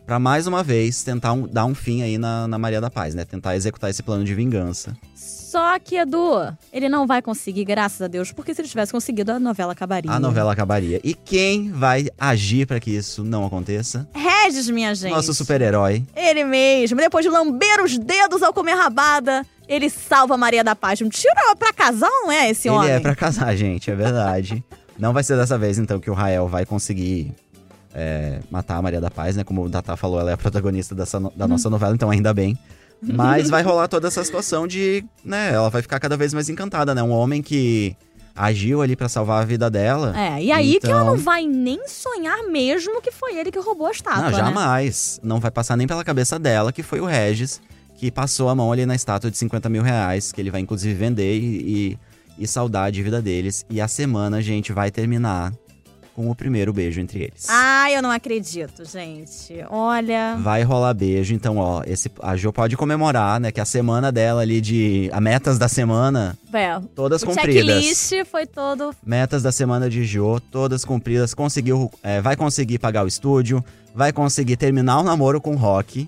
pra 0.10 0.18
mais 0.18 0.48
uma 0.48 0.64
vez 0.64 1.04
tentar 1.04 1.34
um- 1.34 1.46
dar 1.48 1.66
um 1.66 1.76
fim 1.76 2.02
aí 2.02 2.18
na, 2.18 2.48
na 2.48 2.58
Maria 2.58 2.82
da 2.82 2.90
Paz, 2.90 3.14
né? 3.14 3.24
Tentar 3.26 3.56
executar 3.56 3.92
esse 3.92 4.02
plano 4.02 4.24
de 4.24 4.34
vingança. 4.34 4.98
Só 5.16 5.78
que, 5.78 5.98
Edu, 5.98 6.52
ele 6.74 6.90
não 6.90 7.06
vai 7.06 7.22
conseguir, 7.22 7.64
graças 7.64 8.02
a 8.02 8.08
Deus, 8.08 8.32
porque 8.32 8.56
se 8.56 8.62
ele 8.62 8.68
tivesse 8.68 8.92
conseguido, 8.92 9.32
a 9.34 9.40
novela 9.40 9.74
acabaria. 9.74 10.10
A 10.12 10.20
novela 10.20 10.52
acabaria. 10.52 11.00
E 11.04 11.14
quem 11.14 11.72
vai 11.72 12.08
agir 12.20 12.66
pra 12.66 12.80
que 12.80 12.90
isso 12.90 13.24
não 13.24 13.46
aconteça? 13.46 14.08
Regis, 14.16 14.68
minha 14.72 14.96
gente. 14.96 15.12
Nosso 15.14 15.32
super-herói. 15.36 16.04
Ele 16.16 16.44
mesmo. 16.44 16.98
Depois 16.98 17.24
de 17.24 17.30
lamber 17.30 17.80
os 17.84 17.96
dedos 18.00 18.42
ao 18.42 18.52
comer 18.52 18.74
rabada, 18.74 19.46
ele 19.68 19.92
salva 19.92 20.34
a 20.34 20.38
Maria 20.38 20.64
da 20.64 20.76
Paz. 20.76 21.00
Um 21.04 21.10
tiro 21.10 21.34
pra 21.60 21.72
casal, 21.72 22.10
não 22.24 22.32
é 22.32 22.50
esse 22.50 22.68
Ele 22.68 22.76
homem? 22.76 22.90
é 22.94 23.00
pra 23.00 23.16
casar, 23.16 23.56
gente, 23.56 23.92
é 23.92 23.96
verdade. 23.96 24.64
Não 25.00 25.14
vai 25.14 25.24
ser 25.24 25.38
dessa 25.38 25.58
vez, 25.58 25.78
então, 25.80 25.98
que 25.98 26.10
o 26.10 26.14
Rael 26.14 26.46
vai 26.50 26.66
conseguir 26.66 27.32
é, 27.94 28.40
matar 28.52 28.78
a 28.78 28.82
Maria 28.82 29.02
da 29.02 29.10
Paz, 29.10 29.36
né? 29.36 29.44
Como 29.44 29.64
o 29.64 29.70
Data 29.70 29.96
falou, 29.98 30.20
ela 30.20 30.32
é 30.32 30.34
a 30.34 30.38
protagonista 30.38 30.94
dessa 30.96 31.20
da 31.36 31.48
nossa 31.48 31.70
novela, 31.70 31.94
então 31.94 32.10
ainda 32.10 32.34
bem. 32.34 32.58
Mas 33.02 33.50
vai 33.50 33.64
rolar 33.64 33.88
toda 33.88 34.08
essa 34.10 34.24
situação 34.24 34.68
de, 34.68 35.06
né, 35.24 35.54
ela 35.54 35.70
vai 35.70 35.82
ficar 35.82 36.00
cada 36.02 36.18
vez 36.18 36.34
mais 36.34 36.50
encantada, 36.50 36.94
né? 36.94 37.02
Um 37.02 37.12
homem 37.12 37.42
que 37.42 37.96
agiu 38.36 38.82
ali 38.82 38.96
pra 38.96 39.08
salvar 39.10 39.42
a 39.42 39.46
vida 39.46 39.70
dela. 39.70 40.14
É, 40.20 40.42
e 40.44 40.52
aí 40.52 40.80
que 40.80 40.88
ela 40.88 41.02
Então- 41.02 41.16
não 41.16 41.18
vai 41.18 41.46
nem 41.46 41.88
sonhar 41.88 42.44
mesmo 42.50 43.02
que 43.02 43.12
foi 43.12 43.36
ele 43.38 43.52
que 43.52 43.60
roubou 43.60 43.88
a 43.88 43.92
estátua, 43.92 44.24
Não, 44.24 44.32
né? 44.32 44.38
jamais. 44.38 45.20
Não 45.24 45.40
vai 45.40 45.50
passar 45.52 45.76
nem 45.78 45.88
pela 45.88 46.04
cabeça 46.04 46.38
dela, 46.40 46.72
que 46.72 46.84
foi 46.84 47.00
o 47.02 47.06
Regis, 47.06 47.62
que 47.98 48.10
passou 48.12 48.48
a 48.50 48.56
mão 48.56 48.72
ali 48.72 48.86
na 48.86 48.96
estátua 48.96 49.30
de 49.32 49.38
50 49.38 49.68
mil 49.70 49.82
reais, 49.84 50.32
que 50.32 50.40
ele 50.40 50.52
vai 50.52 50.62
inclusive 50.62 50.94
vender 50.94 51.38
e, 51.38 51.98
e, 52.38 52.44
e 52.44 52.48
saudar 52.48 52.86
a 52.86 52.90
dívida 52.90 53.22
deles. 53.22 53.66
E 53.70 53.82
a 53.82 53.88
semana, 53.90 54.42
gente, 54.42 54.72
vai 54.72 54.90
terminar 54.92 55.52
com 56.20 56.30
o 56.30 56.36
primeiro 56.36 56.74
beijo 56.74 57.00
entre 57.00 57.20
eles. 57.24 57.46
Ai, 57.48 57.96
eu 57.96 58.02
não 58.02 58.12
acredito, 58.12 58.84
gente. 58.84 59.56
Olha. 59.70 60.36
Vai 60.42 60.64
rolar 60.64 60.94
beijo, 60.94 61.34
então, 61.34 61.56
ó, 61.58 61.82
esse, 61.88 62.12
a 62.22 62.36
Jo 62.36 62.52
pode 62.52 62.76
comemorar, 62.76 63.40
né, 63.40 63.54
que 63.54 63.62
a 63.62 63.66
semana 63.66 64.12
dela 64.12 64.42
ali 64.42 64.60
de. 64.60 65.10
A 65.14 65.22
metas 65.22 65.58
da 65.58 65.70
semana, 65.70 66.38
É, 66.54 66.78
todas 66.94 67.24
o 67.24 67.26
cumpridas. 67.28 67.84
checklist 67.84 68.30
foi 68.30 68.46
todo. 68.46 68.94
Metas 69.06 69.42
da 69.42 69.52
semana 69.54 69.90
de 69.90 70.04
Jo, 70.04 70.42
todas 70.42 70.84
cumpridas. 70.84 71.34
Conseguiu, 71.34 71.90
é, 72.04 72.20
vai 72.20 72.36
conseguir 72.36 72.80
pagar 72.80 73.06
o 73.06 73.08
estúdio, 73.08 73.64
vai 73.96 74.12
conseguir 74.12 74.58
terminar 74.58 75.00
o 75.00 75.04
namoro 75.04 75.40
com 75.40 75.54
o 75.54 75.58
Rock. 75.58 76.06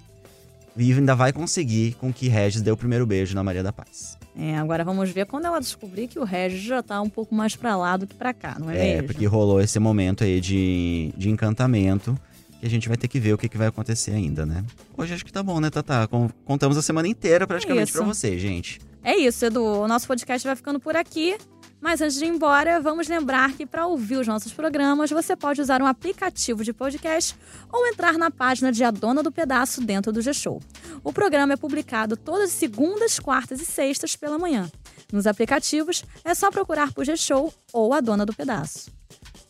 E 0.75 0.91
ainda 0.93 1.15
vai 1.15 1.31
conseguir 1.31 1.93
com 2.01 2.11
que 2.11 2.27
Regis 2.27 2.61
dê 2.61 2.71
o 2.71 2.77
primeiro 2.77 3.05
beijo 3.05 3.33
na 3.33 3.43
Maria 3.43 3.63
da 3.63 3.71
Paz. 3.71 4.17
É, 4.37 4.57
agora 4.57 4.83
vamos 4.83 5.09
ver 5.09 5.25
quando 5.25 5.45
ela 5.45 5.59
descobrir 5.59 6.07
que 6.07 6.17
o 6.17 6.23
Regis 6.23 6.61
já 6.61 6.81
tá 6.81 7.01
um 7.01 7.09
pouco 7.09 7.35
mais 7.35 7.55
pra 7.55 7.75
lá 7.75 7.97
do 7.97 8.07
que 8.07 8.15
pra 8.15 8.33
cá, 8.33 8.57
não 8.59 8.69
é, 8.69 8.77
É, 8.77 8.93
mesmo? 8.95 9.07
porque 9.07 9.25
rolou 9.25 9.59
esse 9.59 9.77
momento 9.79 10.23
aí 10.23 10.39
de, 10.39 11.13
de 11.17 11.29
encantamento. 11.29 12.17
Que 12.59 12.67
a 12.67 12.69
gente 12.69 12.87
vai 12.87 12.95
ter 12.95 13.07
que 13.07 13.19
ver 13.19 13.33
o 13.33 13.37
que, 13.39 13.49
que 13.49 13.57
vai 13.57 13.67
acontecer 13.67 14.11
ainda, 14.11 14.45
né? 14.45 14.63
Hoje 14.95 15.15
acho 15.15 15.25
que 15.25 15.33
tá 15.33 15.41
bom, 15.41 15.59
né, 15.59 15.71
Tatá? 15.71 16.07
Contamos 16.45 16.77
a 16.77 16.81
semana 16.83 17.07
inteira 17.07 17.47
praticamente 17.47 17.89
Isso. 17.89 17.97
pra 17.97 18.05
você, 18.05 18.37
gente. 18.37 18.79
É 19.03 19.15
isso, 19.17 19.43
Edu. 19.43 19.63
O 19.63 19.87
nosso 19.87 20.05
podcast 20.07 20.47
vai 20.47 20.55
ficando 20.55 20.79
por 20.79 20.95
aqui. 20.95 21.35
Mas 21.81 21.99
antes 21.99 22.17
de 22.17 22.25
ir 22.25 22.27
embora, 22.27 22.79
vamos 22.79 23.07
lembrar 23.07 23.53
que 23.53 23.65
para 23.65 23.87
ouvir 23.87 24.17
os 24.17 24.27
nossos 24.27 24.53
programas, 24.53 25.09
você 25.09 25.35
pode 25.35 25.59
usar 25.59 25.81
um 25.81 25.87
aplicativo 25.87 26.63
de 26.63 26.71
podcast 26.71 27.35
ou 27.73 27.87
entrar 27.87 28.19
na 28.19 28.29
página 28.29 28.71
de 28.71 28.83
A 28.83 28.91
Dona 28.91 29.23
do 29.23 29.31
Pedaço 29.31 29.81
dentro 29.81 30.11
do 30.11 30.21
G-Show. 30.21 30.61
O 31.03 31.11
programa 31.11 31.53
é 31.53 31.57
publicado 31.57 32.15
todas 32.15 32.51
as 32.51 32.55
segundas, 32.55 33.19
quartas 33.19 33.59
e 33.59 33.65
sextas 33.65 34.15
pela 34.15 34.37
manhã. 34.37 34.69
Nos 35.11 35.25
aplicativos, 35.25 36.05
é 36.23 36.35
só 36.35 36.51
procurar 36.51 36.93
por 36.93 37.03
G-Show 37.03 37.51
ou 37.73 37.93
A 37.95 37.99
Dona 37.99 38.27
do 38.27 38.33
Pedaço. 38.33 38.91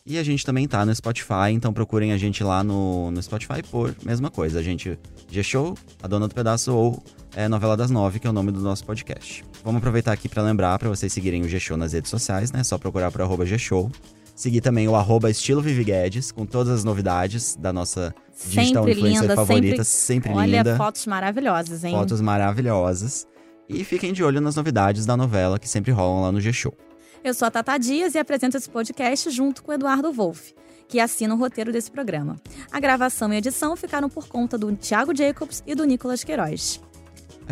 E 0.04 0.18
a 0.18 0.22
gente 0.22 0.44
também 0.44 0.66
tá 0.66 0.84
no 0.86 0.94
Spotify, 0.94 1.52
então 1.52 1.72
procurem 1.72 2.12
a 2.12 2.18
gente 2.18 2.42
lá 2.42 2.64
no, 2.64 3.10
no 3.10 3.22
Spotify 3.22 3.62
por 3.70 3.94
mesma 4.02 4.30
coisa. 4.30 4.58
A 4.58 4.62
gente, 4.62 4.98
G-Show, 5.30 5.76
A 6.02 6.08
Dona 6.08 6.26
do 6.26 6.34
Pedaço 6.34 6.74
ou 6.74 7.04
é, 7.36 7.46
Novela 7.46 7.76
das 7.76 7.90
Nove, 7.90 8.18
que 8.18 8.26
é 8.26 8.30
o 8.30 8.32
nome 8.32 8.50
do 8.50 8.60
nosso 8.60 8.84
podcast. 8.86 9.44
Vamos 9.64 9.78
aproveitar 9.78 10.12
aqui 10.12 10.28
para 10.28 10.42
lembrar 10.42 10.78
para 10.78 10.88
vocês 10.88 11.12
seguirem 11.12 11.42
o 11.42 11.48
G-Show 11.48 11.76
nas 11.76 11.92
redes 11.92 12.10
sociais, 12.10 12.50
né? 12.50 12.60
É 12.60 12.64
só 12.64 12.76
procurar 12.78 13.12
por 13.12 13.22
arroba 13.22 13.46
G-Show. 13.46 13.90
Seguir 14.34 14.60
também 14.60 14.88
o 14.88 14.96
arroba 14.96 15.30
Estilo 15.30 15.60
Vivi 15.62 15.84
Guedes, 15.84 16.32
com 16.32 16.44
todas 16.44 16.72
as 16.72 16.84
novidades 16.84 17.54
da 17.54 17.72
nossa 17.72 18.14
digital 18.48 18.82
sempre 18.84 18.98
influencer 18.98 19.22
linda, 19.22 19.36
favorita, 19.36 19.84
sempre, 19.84 20.30
sempre 20.30 20.32
olha, 20.32 20.56
linda. 20.58 20.70
Olha, 20.70 20.78
fotos 20.78 21.06
maravilhosas, 21.06 21.84
hein? 21.84 21.94
Fotos 21.94 22.20
maravilhosas. 22.20 23.26
E 23.68 23.84
fiquem 23.84 24.12
de 24.12 24.24
olho 24.24 24.40
nas 24.40 24.56
novidades 24.56 25.06
da 25.06 25.16
novela 25.16 25.58
que 25.58 25.68
sempre 25.68 25.92
rolam 25.92 26.22
lá 26.22 26.32
no 26.32 26.40
G-Show. 26.40 26.74
Eu 27.22 27.32
sou 27.32 27.46
a 27.46 27.50
Tata 27.50 27.78
Dias 27.78 28.16
e 28.16 28.18
apresento 28.18 28.56
esse 28.56 28.68
podcast 28.68 29.30
junto 29.30 29.62
com 29.62 29.70
o 29.70 29.74
Eduardo 29.74 30.12
Wolff, 30.12 30.54
que 30.88 30.98
assina 30.98 31.34
o 31.34 31.38
roteiro 31.38 31.70
desse 31.70 31.90
programa. 31.90 32.36
A 32.72 32.80
gravação 32.80 33.32
e 33.32 33.36
edição 33.36 33.76
ficaram 33.76 34.08
por 34.08 34.26
conta 34.26 34.58
do 34.58 34.74
Thiago 34.74 35.14
Jacobs 35.14 35.62
e 35.64 35.74
do 35.74 35.84
Nicolas 35.84 36.24
Queiroz 36.24 36.80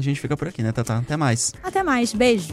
a 0.01 0.03
gente 0.03 0.21
fica 0.21 0.37
por 0.37 0.49
aqui, 0.49 0.63
né, 0.63 0.73
Tata? 0.73 0.99
Até 0.99 1.17
mais. 1.17 1.53
Até 1.63 1.83
mais. 1.83 2.13
Beijo. 2.13 2.53